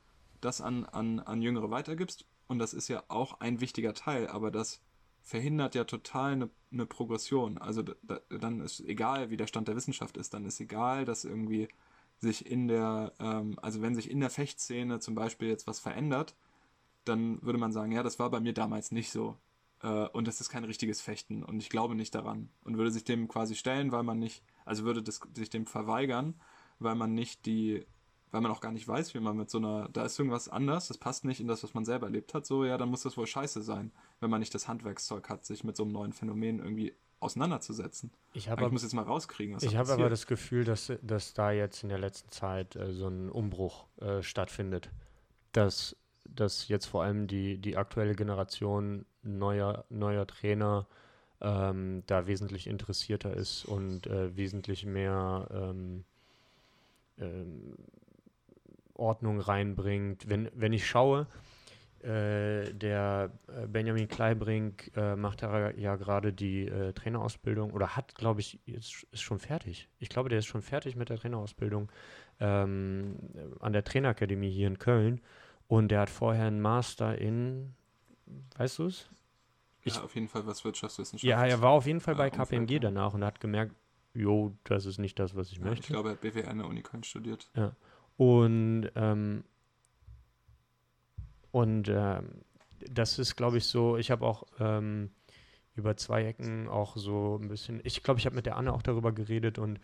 [0.41, 2.27] das an, an, an Jüngere weitergibst.
[2.47, 4.83] Und das ist ja auch ein wichtiger Teil, aber das
[5.23, 7.57] verhindert ja total eine, eine Progression.
[7.57, 11.25] Also da, dann ist egal, wie der Stand der Wissenschaft ist, dann ist egal, dass
[11.25, 11.69] irgendwie
[12.25, 16.35] sich in der, ähm, also wenn sich in der Fechtszene zum Beispiel jetzt was verändert,
[17.05, 19.37] dann würde man sagen, ja, das war bei mir damals nicht so.
[19.83, 22.49] Äh, und das ist kein richtiges Fechten und ich glaube nicht daran.
[22.65, 26.35] Und würde sich dem quasi stellen, weil man nicht, also würde das, sich dem verweigern,
[26.79, 27.87] weil man nicht die,
[28.31, 30.89] weil man auch gar nicht weiß, wie man mit so einer, da ist irgendwas anders,
[30.89, 33.17] das passt nicht in das, was man selber erlebt hat, so, ja, dann muss das
[33.17, 36.59] wohl scheiße sein, wenn man nicht das Handwerkszeug hat, sich mit so einem neuen Phänomen
[36.59, 36.95] irgendwie
[37.25, 38.11] auseinanderzusetzen.
[38.33, 41.35] Ich, hab, ich muss jetzt mal rauskriegen, was Ich habe aber das Gefühl, dass, dass
[41.35, 44.91] da jetzt in der letzten Zeit äh, so ein Umbruch äh, stattfindet.
[45.53, 45.97] Dass,
[46.29, 50.87] dass jetzt vor allem die, die aktuelle Generation neuer, neuer Trainer
[51.41, 56.05] ähm, da wesentlich interessierter ist und äh, wesentlich mehr ähm,
[57.19, 57.75] ähm,
[58.95, 60.29] Ordnung reinbringt.
[60.29, 61.27] Wenn, wenn ich schaue,
[62.05, 68.41] äh, der äh, Benjamin Kleibrink äh, macht ja gerade die äh, Trainerausbildung oder hat, glaube
[68.41, 69.89] ich, ist, ist schon fertig.
[69.99, 71.91] Ich glaube, der ist schon fertig mit der Trainerausbildung
[72.41, 73.17] ähm,
[73.61, 75.21] an der Trainerakademie hier in Köln.
[75.67, 77.75] Und der hat vorher einen Master in,
[78.57, 79.09] weißt du es?
[79.85, 81.29] Ich- ja, auf jeden Fall was Wirtschaftswissenschaften.
[81.29, 82.79] Ja, er war auf jeden Fall bei KPMG ja.
[82.81, 83.75] danach und hat gemerkt,
[84.15, 85.93] jo, das ist nicht das, was ich Ja, ich möchte.
[85.93, 87.51] glaube, er hat BWL an der Uni Köln studiert.
[88.17, 89.45] Und, ähm,
[91.55, 92.43] und ähm,
[92.91, 95.11] das ist, glaube ich, so, ich habe auch ähm,
[95.77, 98.83] über zwei Ecken auch so ein bisschen, ich glaube, ich habe mit der Anne auch
[98.83, 99.81] darüber geredet und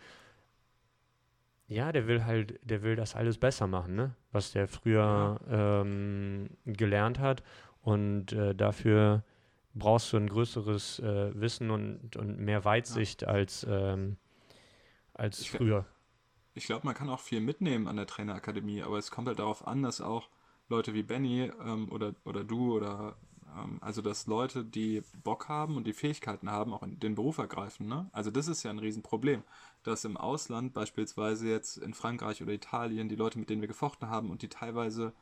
[1.67, 4.15] ja, der will halt, der will das alles besser machen, ne?
[4.31, 7.43] Was der früher ähm, gelernt hat.
[7.81, 9.23] Und äh, dafür
[9.73, 14.17] brauchst du ein größeres äh, Wissen und, und mehr Weitsicht als, ähm,
[15.13, 15.85] als Ich- früher.
[16.53, 19.67] Ich glaube, man kann auch viel mitnehmen an der Trainerakademie, aber es kommt halt darauf
[19.67, 20.29] an, dass auch
[20.71, 23.17] Leute wie Benny ähm, oder, oder du oder
[23.55, 27.37] ähm, also dass Leute, die Bock haben und die Fähigkeiten haben, auch in den Beruf
[27.37, 27.87] ergreifen.
[27.87, 28.09] Ne?
[28.11, 29.43] Also das ist ja ein Riesenproblem,
[29.83, 34.09] dass im Ausland, beispielsweise jetzt in Frankreich oder Italien, die Leute, mit denen wir gefochten
[34.09, 35.13] haben und die teilweise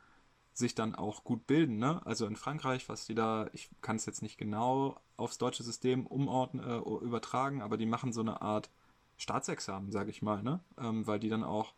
[0.53, 1.77] sich dann auch gut bilden.
[1.77, 2.05] Ne?
[2.05, 6.05] Also in Frankreich, was die da, ich kann es jetzt nicht genau aufs deutsche System
[6.05, 8.69] umordnen, äh, übertragen, aber die machen so eine Art
[9.17, 10.61] Staatsexamen, sage ich mal, ne?
[10.77, 11.73] Ähm, weil die dann auch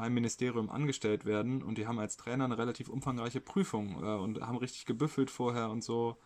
[0.00, 4.40] beim Ministerium angestellt werden und die haben als Trainer eine relativ umfangreiche Prüfung äh, und
[4.40, 6.16] haben richtig gebüffelt vorher und so.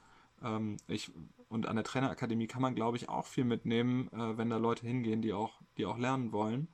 [0.43, 1.11] Ähm, ich,
[1.49, 4.87] und an der Trainerakademie kann man, glaube ich, auch viel mitnehmen, äh, wenn da Leute
[4.87, 6.69] hingehen, die auch, die auch lernen wollen.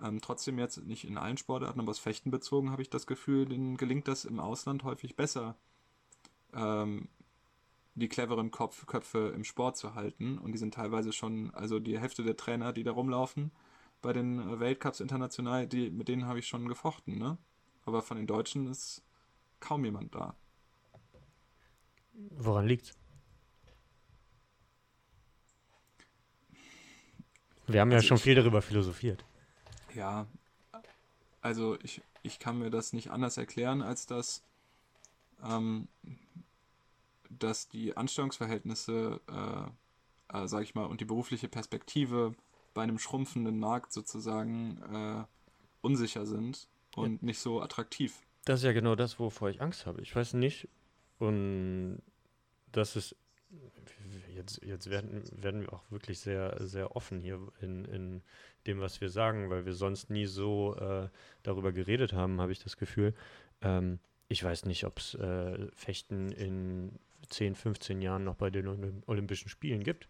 [0.00, 3.46] Ähm, trotzdem jetzt nicht in allen Sportarten, aber aufs Fechten bezogen habe ich das Gefühl,
[3.46, 5.56] denen gelingt das im Ausland häufig besser,
[6.54, 7.08] ähm,
[7.96, 10.38] die cleveren Kopf, Köpfe im Sport zu halten.
[10.38, 13.50] Und die sind teilweise schon, also die Hälfte der Trainer, die da rumlaufen,
[14.04, 17.38] bei den äh, Weltcups international, die, mit denen habe ich schon gefochten, ne?
[17.86, 19.02] Aber von den Deutschen ist
[19.60, 20.36] kaum jemand da.
[22.12, 22.94] Woran liegt's?
[27.66, 29.24] Wir haben ja Also schon viel darüber philosophiert.
[29.94, 30.26] Ja,
[31.40, 34.42] also ich, ich kann mir das nicht anders erklären, als dass,
[35.42, 35.88] ähm,
[37.30, 39.20] dass die Anstellungsverhältnisse,
[40.30, 42.34] äh, äh, sag ich mal, und die berufliche Perspektive
[42.74, 45.24] bei einem schrumpfenden Markt sozusagen äh,
[45.80, 48.20] unsicher sind und nicht so attraktiv.
[48.44, 50.02] Das ist ja genau das, wovor ich Angst habe.
[50.02, 50.68] Ich weiß nicht.
[51.18, 52.02] Und
[52.72, 53.16] das ist.
[54.34, 58.22] Jetzt, jetzt werden, werden wir auch wirklich sehr, sehr offen hier in, in
[58.66, 61.08] dem, was wir sagen, weil wir sonst nie so äh,
[61.44, 63.14] darüber geredet haben, habe ich das Gefühl.
[63.62, 66.98] Ähm, ich weiß nicht, ob es äh, Fechten in
[67.28, 70.08] 10, 15 Jahren noch bei den Olymp Olympischen Spielen gibt.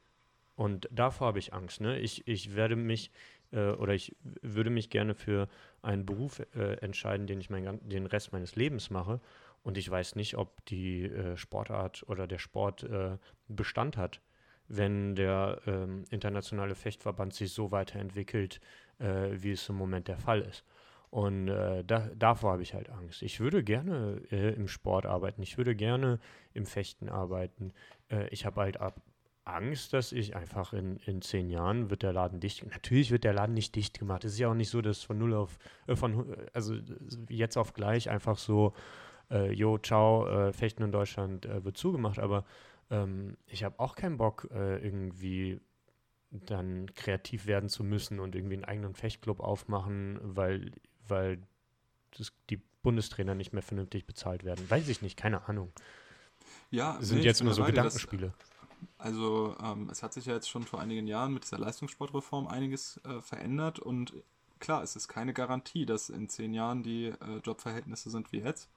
[0.57, 1.81] Und davor habe ich Angst.
[1.81, 1.99] Ne?
[1.99, 3.11] Ich, ich werde mich
[3.53, 5.49] äh, oder ich würde mich gerne für
[5.83, 9.21] einen Beruf äh, entscheiden, den ich mein, den Rest meines Lebens mache.
[9.63, 13.17] Und ich weiß nicht, ob die äh, Sportart oder der Sport äh,
[13.49, 14.21] Bestand hat,
[14.69, 18.61] wenn der ähm, internationale Fechtverband sich so weiterentwickelt,
[18.99, 20.65] äh, wie es im Moment der Fall ist.
[21.11, 23.23] Und äh, da, davor habe ich halt Angst.
[23.23, 26.19] Ich würde gerne äh, im Sport arbeiten, ich würde gerne
[26.55, 27.73] im Fechten arbeiten.
[28.11, 29.01] Äh, ich habe halt ab
[29.47, 32.65] Angst, dass ich einfach in, in zehn Jahren wird der Laden dicht.
[32.71, 34.25] Natürlich wird der Laden nicht dicht gemacht.
[34.25, 36.81] Es ist ja auch nicht so, dass von null auf, äh, von, also äh,
[37.29, 38.73] jetzt auf gleich einfach so,
[39.31, 42.19] äh, jo, ciao, äh, Fechten in Deutschland äh, wird zugemacht.
[42.19, 42.45] Aber
[42.91, 45.61] ähm, ich habe auch keinen Bock, äh, irgendwie
[46.31, 50.73] dann kreativ werden zu müssen und irgendwie einen eigenen Fechtclub aufmachen, weil,
[51.07, 51.39] weil
[52.19, 54.69] das, die Bundestrainer nicht mehr vernünftig bezahlt werden.
[54.69, 55.71] Weiß ich nicht, keine Ahnung.
[56.71, 58.33] Ja, Das sind nee, jetzt nur so dir, das- Gedankenspiele.
[58.99, 63.01] Also ähm, es hat sich ja jetzt schon vor einigen Jahren mit dieser Leistungssportreform einiges
[63.05, 64.15] äh, verändert und
[64.61, 68.71] klar, es ist keine Garantie, dass in zehn Jahren die äh, Jobverhältnisse sind wie jetzt.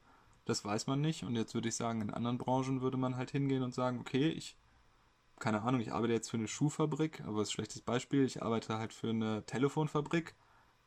[0.45, 3.31] Das weiß man nicht und jetzt würde ich sagen, in anderen Branchen würde man halt
[3.31, 4.57] hingehen und sagen, okay, ich,
[5.39, 8.41] keine Ahnung, ich arbeite jetzt für eine Schuhfabrik, aber das ist ein schlechtes Beispiel, ich
[8.41, 10.35] arbeite halt für eine Telefonfabrik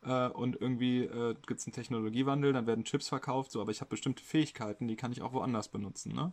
[0.03, 3.81] äh, und irgendwie äh, gibt es einen Technologiewandel, dann werden Chips verkauft, so, aber ich
[3.81, 6.33] habe bestimmte Fähigkeiten, die kann ich auch woanders benutzen, ne?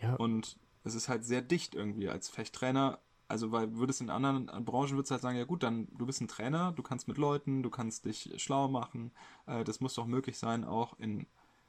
[0.00, 3.00] Ja, Und es ist halt sehr dicht irgendwie als Fechttrainer.
[3.26, 6.20] Also, weil würdest in anderen Branchen würdest du halt sagen, ja gut, dann du bist
[6.20, 9.12] ein Trainer, du kannst mit Leuten, du kannst dich schlau machen.
[9.46, 11.26] Äh, das muss doch möglich sein, auch in,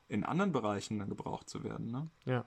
[0.09, 1.88] in anderen Bereichen dann gebraucht zu werden.
[1.88, 2.09] Ne?
[2.26, 2.45] ja.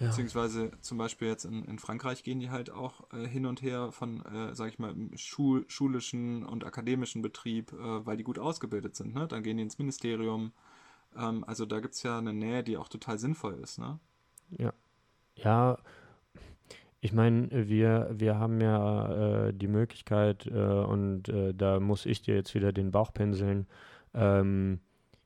[0.00, 3.62] Ja, Beziehungsweise zum Beispiel jetzt in, in Frankreich gehen die halt auch äh, hin und
[3.62, 8.40] her von, äh, sag ich mal, Schul schulischen und akademischen Betrieb, äh, weil die gut
[8.40, 9.14] ausgebildet sind.
[9.14, 9.28] Ne?
[9.28, 10.52] Dann gehen die ins Ministerium.
[11.16, 13.78] Ähm, also da gibt es ja eine Nähe, die auch total sinnvoll ist.
[13.78, 14.00] Ne?
[15.36, 15.78] Ja.
[17.00, 22.22] Ich meine, wir, wir haben ja äh, die Möglichkeit, äh, und äh, da muss ich
[22.22, 23.66] dir jetzt wieder den Bauch pinseln,
[24.14, 24.80] ähm,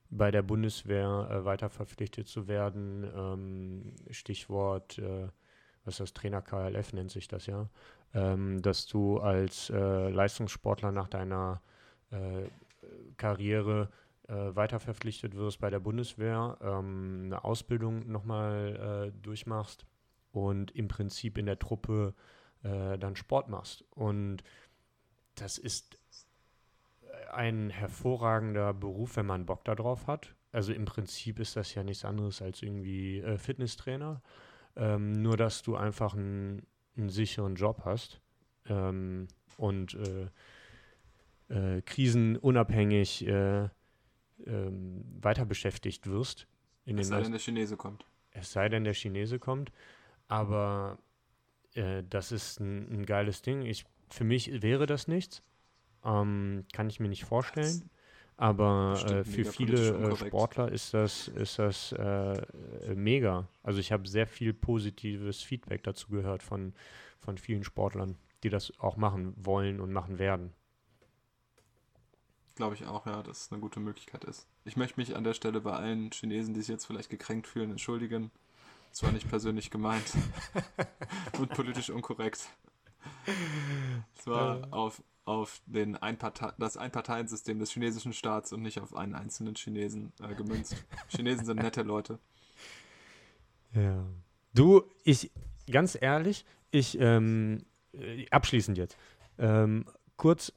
[0.09, 3.09] bei der Bundeswehr äh, weiter verpflichtet zu werden.
[3.15, 5.29] Ähm, Stichwort, äh,
[5.85, 7.69] was ist das, Trainer KLF nennt sich das ja,
[8.13, 11.61] ähm, dass du als äh, Leistungssportler nach deiner
[13.17, 13.87] Karriere
[14.33, 19.85] weiter verpflichtet wirst bei der Bundeswehr, ähm, eine Ausbildung nochmal äh, durchmachst
[20.31, 22.13] und im Prinzip in der Truppe
[22.63, 23.85] äh, dann Sport machst.
[23.91, 24.43] Und
[25.35, 25.97] das ist
[27.31, 30.35] ein hervorragender Beruf, wenn man Bock darauf hat.
[30.51, 34.21] Also im Prinzip ist das ja nichts anderes als irgendwie äh, Fitnesstrainer.
[34.75, 36.65] Ähm, nur, dass du einfach einen,
[37.07, 38.19] sicheren Job hast
[38.67, 40.27] ähm, und äh,
[41.77, 43.69] äh, krisenunabhängig äh,
[44.45, 46.47] ähm, weiter beschäftigt wirst.
[46.85, 48.05] es sei denn, der Chinese kommt.
[48.31, 49.71] Es sei denn, der Chinese kommt.
[50.27, 50.99] Aber
[51.73, 53.61] äh, das ist ein, ein, geiles Ding.
[53.63, 55.41] Ich, für mich wäre das nichts.
[56.03, 57.89] Ähm, kann ich mir nicht vorstellen.
[58.37, 62.41] Aber äh, für viele äh, Sportler ist das, ist das äh,
[62.95, 63.49] mega.
[63.63, 66.73] Also ich habe sehr viel positives Feedback dazu gehört von,
[67.19, 70.53] von vielen Sportlern, die das auch machen wollen und machen werden.
[72.59, 74.45] Glaube ich auch, ja, dass es eine gute Möglichkeit ist.
[74.65, 77.71] Ich möchte mich an der Stelle bei allen Chinesen, die sich jetzt vielleicht gekränkt fühlen,
[77.71, 78.31] entschuldigen.
[78.89, 80.03] Das war nicht persönlich gemeint
[81.39, 82.49] und politisch unkorrekt.
[84.13, 89.15] Es war auf, auf den Einpartei das Einparteiensystem des chinesischen Staats und nicht auf einen
[89.15, 90.75] einzelnen Chinesen äh, gemünzt.
[91.07, 92.19] Chinesen sind nette Leute.
[93.73, 94.05] Ja.
[94.53, 95.31] Du, ich,
[95.71, 98.97] ganz ehrlich, ich, ähm, äh, abschließend jetzt,
[99.37, 99.85] ähm,
[100.17, 100.51] kurz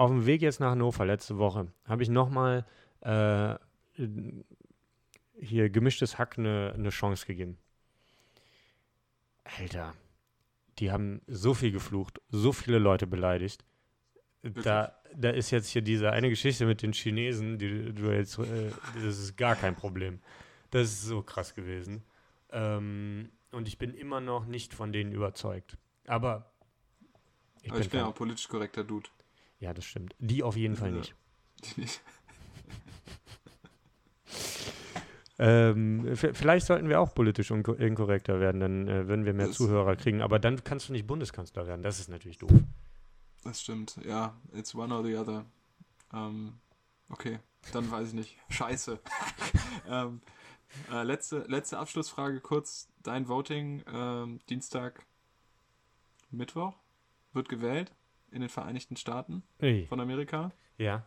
[0.00, 2.64] auf dem Weg jetzt nach Hannover letzte Woche habe ich nochmal
[3.02, 3.54] äh,
[5.38, 7.58] hier gemischtes Hack eine ne Chance gegeben.
[9.44, 9.92] Alter,
[10.78, 13.62] die haben so viel geflucht, so viele Leute beleidigt.
[14.42, 18.70] Da, da ist jetzt hier diese eine Geschichte mit den Chinesen, die du jetzt, äh,
[18.94, 20.20] das ist gar kein Problem.
[20.70, 22.04] Das ist so krass gewesen.
[22.52, 25.76] Ähm, und ich bin immer noch nicht von denen überzeugt.
[26.06, 26.50] Aber
[27.60, 29.10] ich Aber bin, ich bin ja auch politisch korrekter Dude.
[29.60, 30.14] Ja, das stimmt.
[30.18, 31.14] Die auf jeden Fall nicht.
[31.62, 32.00] Die nicht.
[35.38, 39.96] ähm, vielleicht sollten wir auch politisch inkorrekter werden, dann äh, würden wir mehr das Zuhörer
[39.96, 40.22] kriegen.
[40.22, 41.82] Aber dann kannst du nicht Bundeskanzler werden.
[41.82, 42.52] Das ist natürlich doof.
[43.44, 44.00] Das stimmt.
[44.04, 45.44] Ja, it's one or the other.
[46.12, 46.54] Ähm,
[47.10, 47.38] okay,
[47.72, 48.38] dann weiß ich nicht.
[48.48, 48.98] Scheiße.
[49.88, 50.22] ähm,
[50.90, 52.88] äh, letzte, letzte Abschlussfrage kurz.
[53.02, 55.04] Dein Voting ähm, Dienstag,
[56.30, 56.74] Mittwoch
[57.32, 57.92] wird gewählt
[58.32, 59.86] in den Vereinigten Staaten Ui.
[59.86, 60.52] von Amerika.
[60.78, 61.06] Ja.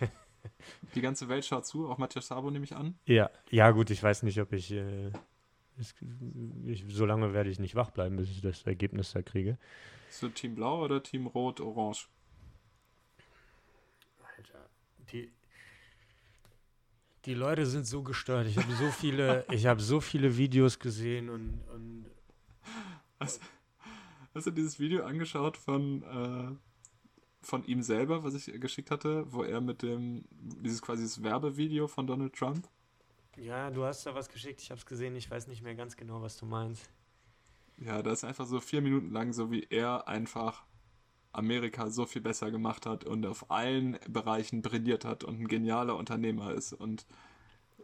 [0.94, 2.98] Die ganze Welt schaut zu, auch Matthias Sabo nehme ich an.
[3.04, 5.12] Ja, ja gut, ich weiß nicht, ob ich, äh,
[6.66, 9.58] ich, so lange werde ich nicht wach bleiben, bis ich das Ergebnis da kriege.
[10.08, 12.08] Ist du Team Blau oder Team Rot, Orange?
[14.36, 14.68] Alter,
[15.12, 15.30] die,
[17.26, 18.46] die Leute sind so gestört.
[18.46, 22.06] Ich habe so viele, ich habe so viele Videos gesehen und, und
[23.18, 23.40] Was?
[24.38, 26.54] Hast du dieses Video angeschaut von, äh,
[27.44, 31.88] von ihm selber, was ich geschickt hatte, wo er mit dem, dieses quasi das Werbevideo
[31.88, 32.68] von Donald Trump?
[33.36, 35.96] Ja, du hast da was geschickt, ich habe es gesehen, ich weiß nicht mehr ganz
[35.96, 36.88] genau, was du meinst.
[37.78, 40.62] Ja, das ist einfach so vier Minuten lang, so wie er einfach
[41.32, 45.96] Amerika so viel besser gemacht hat und auf allen Bereichen brilliert hat und ein genialer
[45.96, 47.06] Unternehmer ist und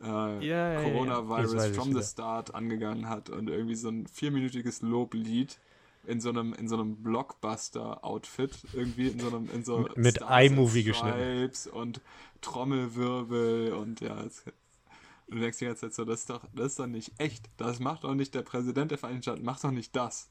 [0.00, 5.58] äh, ja, Coronavirus ja, from the start angegangen hat und irgendwie so ein vierminütiges Loblied
[6.06, 10.84] in so einem, in so einem Blockbuster-Outfit, irgendwie in so einem, in so mit iMovie
[10.84, 11.70] geschnitten.
[11.70, 12.00] Und
[12.40, 14.44] Trommelwirbel und ja, es,
[15.28, 17.48] du denkst dir jetzt so, das ist doch, das ist doch nicht echt.
[17.56, 20.30] Das macht doch nicht der Präsident der Vereinigten Staaten, macht doch nicht das.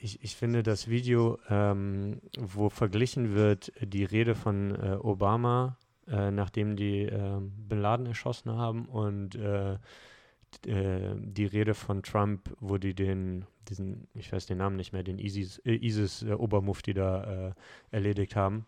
[0.00, 6.30] Ich, ich finde das Video, ähm, wo verglichen wird, die Rede von äh, Obama, äh,
[6.30, 9.78] nachdem die äh, Bin Laden erschossen haben und äh,
[10.66, 15.02] äh, die Rede von Trump, wo die den, diesen, ich weiß den Namen nicht mehr,
[15.02, 17.54] den ISIS, äh, ISIS äh, da äh,
[17.90, 18.66] erledigt haben.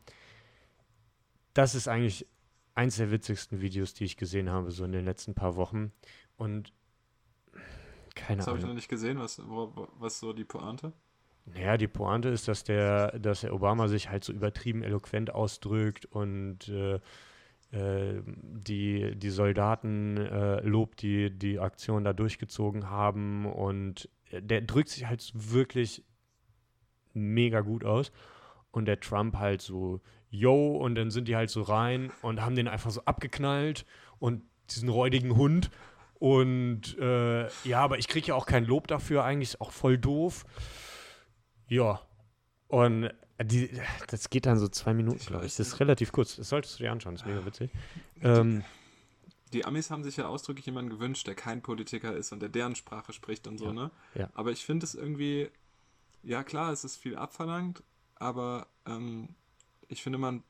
[1.54, 2.26] Das ist eigentlich
[2.74, 5.92] eins der witzigsten Videos, die ich gesehen habe, so in den letzten paar Wochen.
[6.36, 6.72] Und
[8.14, 8.46] keine das Ahnung.
[8.46, 9.18] Das habe ich noch nicht gesehen.
[9.18, 10.92] Was, wo, was so die Pointe?
[11.46, 16.04] Naja, die Pointe ist, dass der, dass der Obama sich halt so übertrieben eloquent ausdrückt
[16.06, 16.98] und äh,
[17.70, 23.46] äh, die, die Soldaten äh, lobt, die die Aktion da durchgezogen haben.
[23.46, 26.04] Und der drückt sich halt wirklich
[27.14, 28.12] mega gut aus.
[28.70, 30.00] Und der Trump halt so,
[30.30, 33.86] yo, und dann sind die halt so rein und haben den einfach so abgeknallt
[34.18, 35.70] und diesen räudigen Hund.
[36.18, 39.98] Und äh, ja, aber ich kriege ja auch kein Lob dafür, eigentlich ist auch voll
[39.98, 40.44] doof.
[41.68, 42.00] Ja.
[42.68, 43.10] Und
[43.42, 43.70] die,
[44.08, 45.56] das geht dann so zwei Minuten, glaube ich.
[45.56, 46.36] Das ist relativ kurz.
[46.36, 47.70] Das solltest du dir anschauen, das ist mega witzig.
[48.22, 48.64] Ähm,
[49.52, 52.74] die Amis haben sich ja ausdrücklich jemanden gewünscht, der kein Politiker ist und der deren
[52.74, 53.90] Sprache spricht und so, ja, ne?
[54.14, 54.28] Ja.
[54.34, 55.50] Aber ich finde es irgendwie,
[56.22, 57.82] ja klar, es ist viel abverlangt,
[58.16, 59.28] aber ähm,
[59.88, 60.42] ich finde man,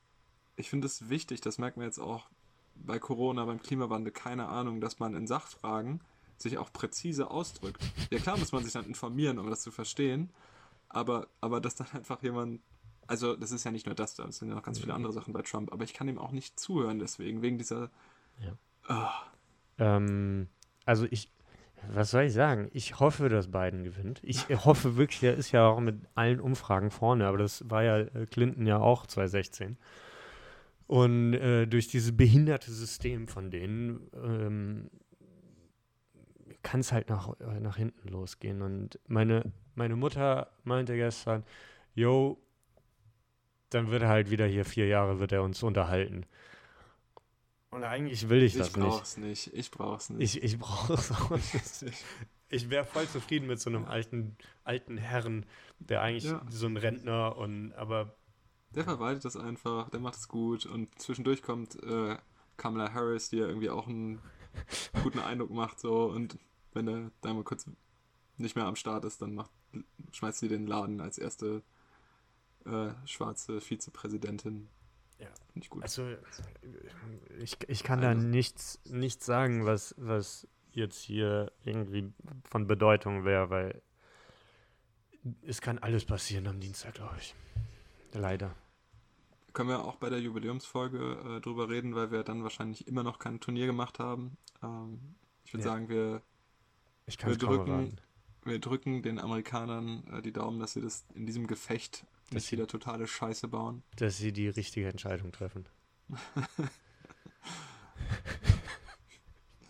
[0.56, 2.28] ich finde es wichtig, das merkt man jetzt auch
[2.74, 6.00] bei Corona, beim Klimawandel, keine Ahnung, dass man in Sachfragen
[6.38, 7.82] sich auch präzise ausdrückt.
[8.10, 10.30] Ja, klar muss man sich dann informieren, um das zu verstehen,
[10.88, 12.60] aber, aber dass dann einfach jemand,
[13.06, 15.12] also das ist ja nicht nur das da, es sind ja noch ganz viele andere
[15.12, 17.90] Sachen bei Trump, aber ich kann ihm auch nicht zuhören deswegen, wegen dieser.
[18.40, 18.52] Ja.
[18.88, 19.10] Ah,
[19.78, 20.48] Ähm,
[20.84, 21.30] also ich,
[21.92, 22.70] was soll ich sagen?
[22.72, 24.20] Ich hoffe, dass Biden gewinnt.
[24.22, 27.98] Ich hoffe wirklich, er ist ja auch mit allen Umfragen vorne, aber das war ja
[27.98, 29.76] äh, Clinton ja auch 2016.
[30.86, 34.90] Und äh, durch dieses behinderte System von denen ähm,
[36.62, 38.62] kann es halt nach, äh, nach hinten losgehen.
[38.62, 41.44] Und meine, meine Mutter meinte gestern,
[41.94, 42.38] yo,
[43.70, 46.26] dann wird er halt wieder hier vier Jahre, wird er uns unterhalten.
[47.76, 48.86] Und eigentlich will ich ich das nicht.
[48.86, 49.52] brauch's nicht.
[49.54, 50.36] Ich brauch's nicht.
[50.36, 51.30] Ich, ich brauche es auch
[51.82, 51.84] nicht.
[52.48, 55.44] Ich wäre voll zufrieden mit so einem alten, alten Herrn,
[55.78, 56.40] der eigentlich Ja.
[56.48, 58.16] so ein Rentner und aber
[58.74, 62.16] Der verwaltet das einfach, der macht es gut und zwischendurch kommt äh,
[62.56, 64.20] Kamala Harris, die ja irgendwie auch einen
[65.02, 66.38] guten Eindruck macht so und
[66.72, 67.68] wenn er da mal kurz
[68.38, 69.50] nicht mehr am Start ist, dann macht,
[70.12, 71.62] schmeißt sie den Laden als erste
[72.64, 74.68] äh, schwarze Vizepräsidentin.
[75.18, 75.28] Ja.
[75.54, 75.82] Ich gut.
[75.82, 76.08] also
[77.38, 82.12] ich, ich kann da Also- nichts, nichts sagen, was, was jetzt hier irgendwie
[82.50, 83.82] von Bedeutung wäre, weil
[85.42, 87.34] es kann alles passieren am Dienstag, glaube ich.
[88.12, 88.54] Leider.
[89.54, 93.18] Können wir auch bei der Jubiläumsfolge äh, drüber reden, weil wir dann wahrscheinlich immer noch
[93.18, 94.36] kein Turnier gemacht haben.
[94.62, 95.70] Ähm, ich würde Ja.
[95.72, 96.22] sagen, wir,
[97.06, 97.98] Ich kann Wir drücken-.
[98.46, 102.46] Wir drücken den Amerikanern äh, die Daumen, dass sie das in diesem Gefecht Dass nicht
[102.46, 103.82] sie- wieder totale Scheiße bauen.
[103.96, 105.66] dass sie die richtige Entscheidung treffen.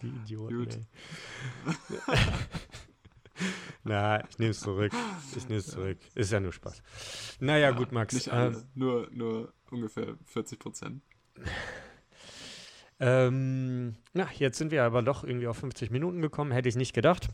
[0.02, 0.86] die Idioten.
[3.84, 4.92] Na, ich nehme es zurück.
[5.36, 5.98] Ich nehme es zurück.
[6.14, 6.82] Ist ja nur Spaß.
[7.40, 8.14] Naja, gut, Max.
[8.14, 11.02] Nicht Ähm, alle, nur, nur ungefähr 40 Prozent.
[12.98, 16.50] ähm, na, jetzt sind wir aber doch irgendwie auf 50 Minuten gekommen.
[16.50, 17.28] Hätte ich nicht gedacht.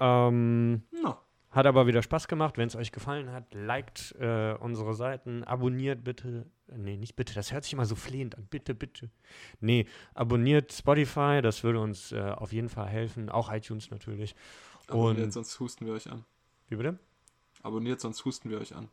[0.00, 1.16] Ähm, No.
[1.52, 2.58] Hat aber wieder Spaß gemacht.
[2.58, 6.46] Wenn es euch gefallen hat, liked äh, unsere Seiten, abonniert bitte.
[6.68, 8.46] Nee, nicht bitte, das hört sich immer so flehend an.
[8.48, 9.10] Bitte, bitte.
[9.60, 13.28] Nee, abonniert Spotify, das würde uns äh, auf jeden Fall helfen.
[13.30, 14.36] Auch iTunes natürlich.
[14.86, 16.24] Abonniert, Und- sonst husten wir euch an.
[16.68, 16.98] Wie bitte?
[17.64, 18.88] Abonniert, sonst husten wir euch an.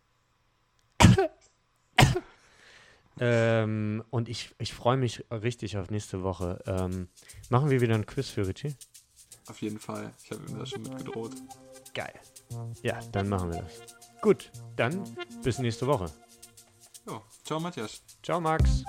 [3.20, 6.60] Ähm, und ich, ich freue mich richtig auf nächste Woche.
[6.68, 7.08] Ähm,
[7.50, 8.76] machen wir wieder ein Quiz für Richie?
[9.50, 10.12] Auf jeden Fall.
[10.24, 11.32] Ich habe ihm da schon mit gedroht.
[11.94, 12.14] Geil.
[12.82, 13.96] Ja, dann machen wir das.
[14.22, 15.04] Gut, dann
[15.44, 16.12] bis nächste Woche.
[17.06, 18.02] Jo, ciao Matthias.
[18.22, 18.84] Ciao, Max.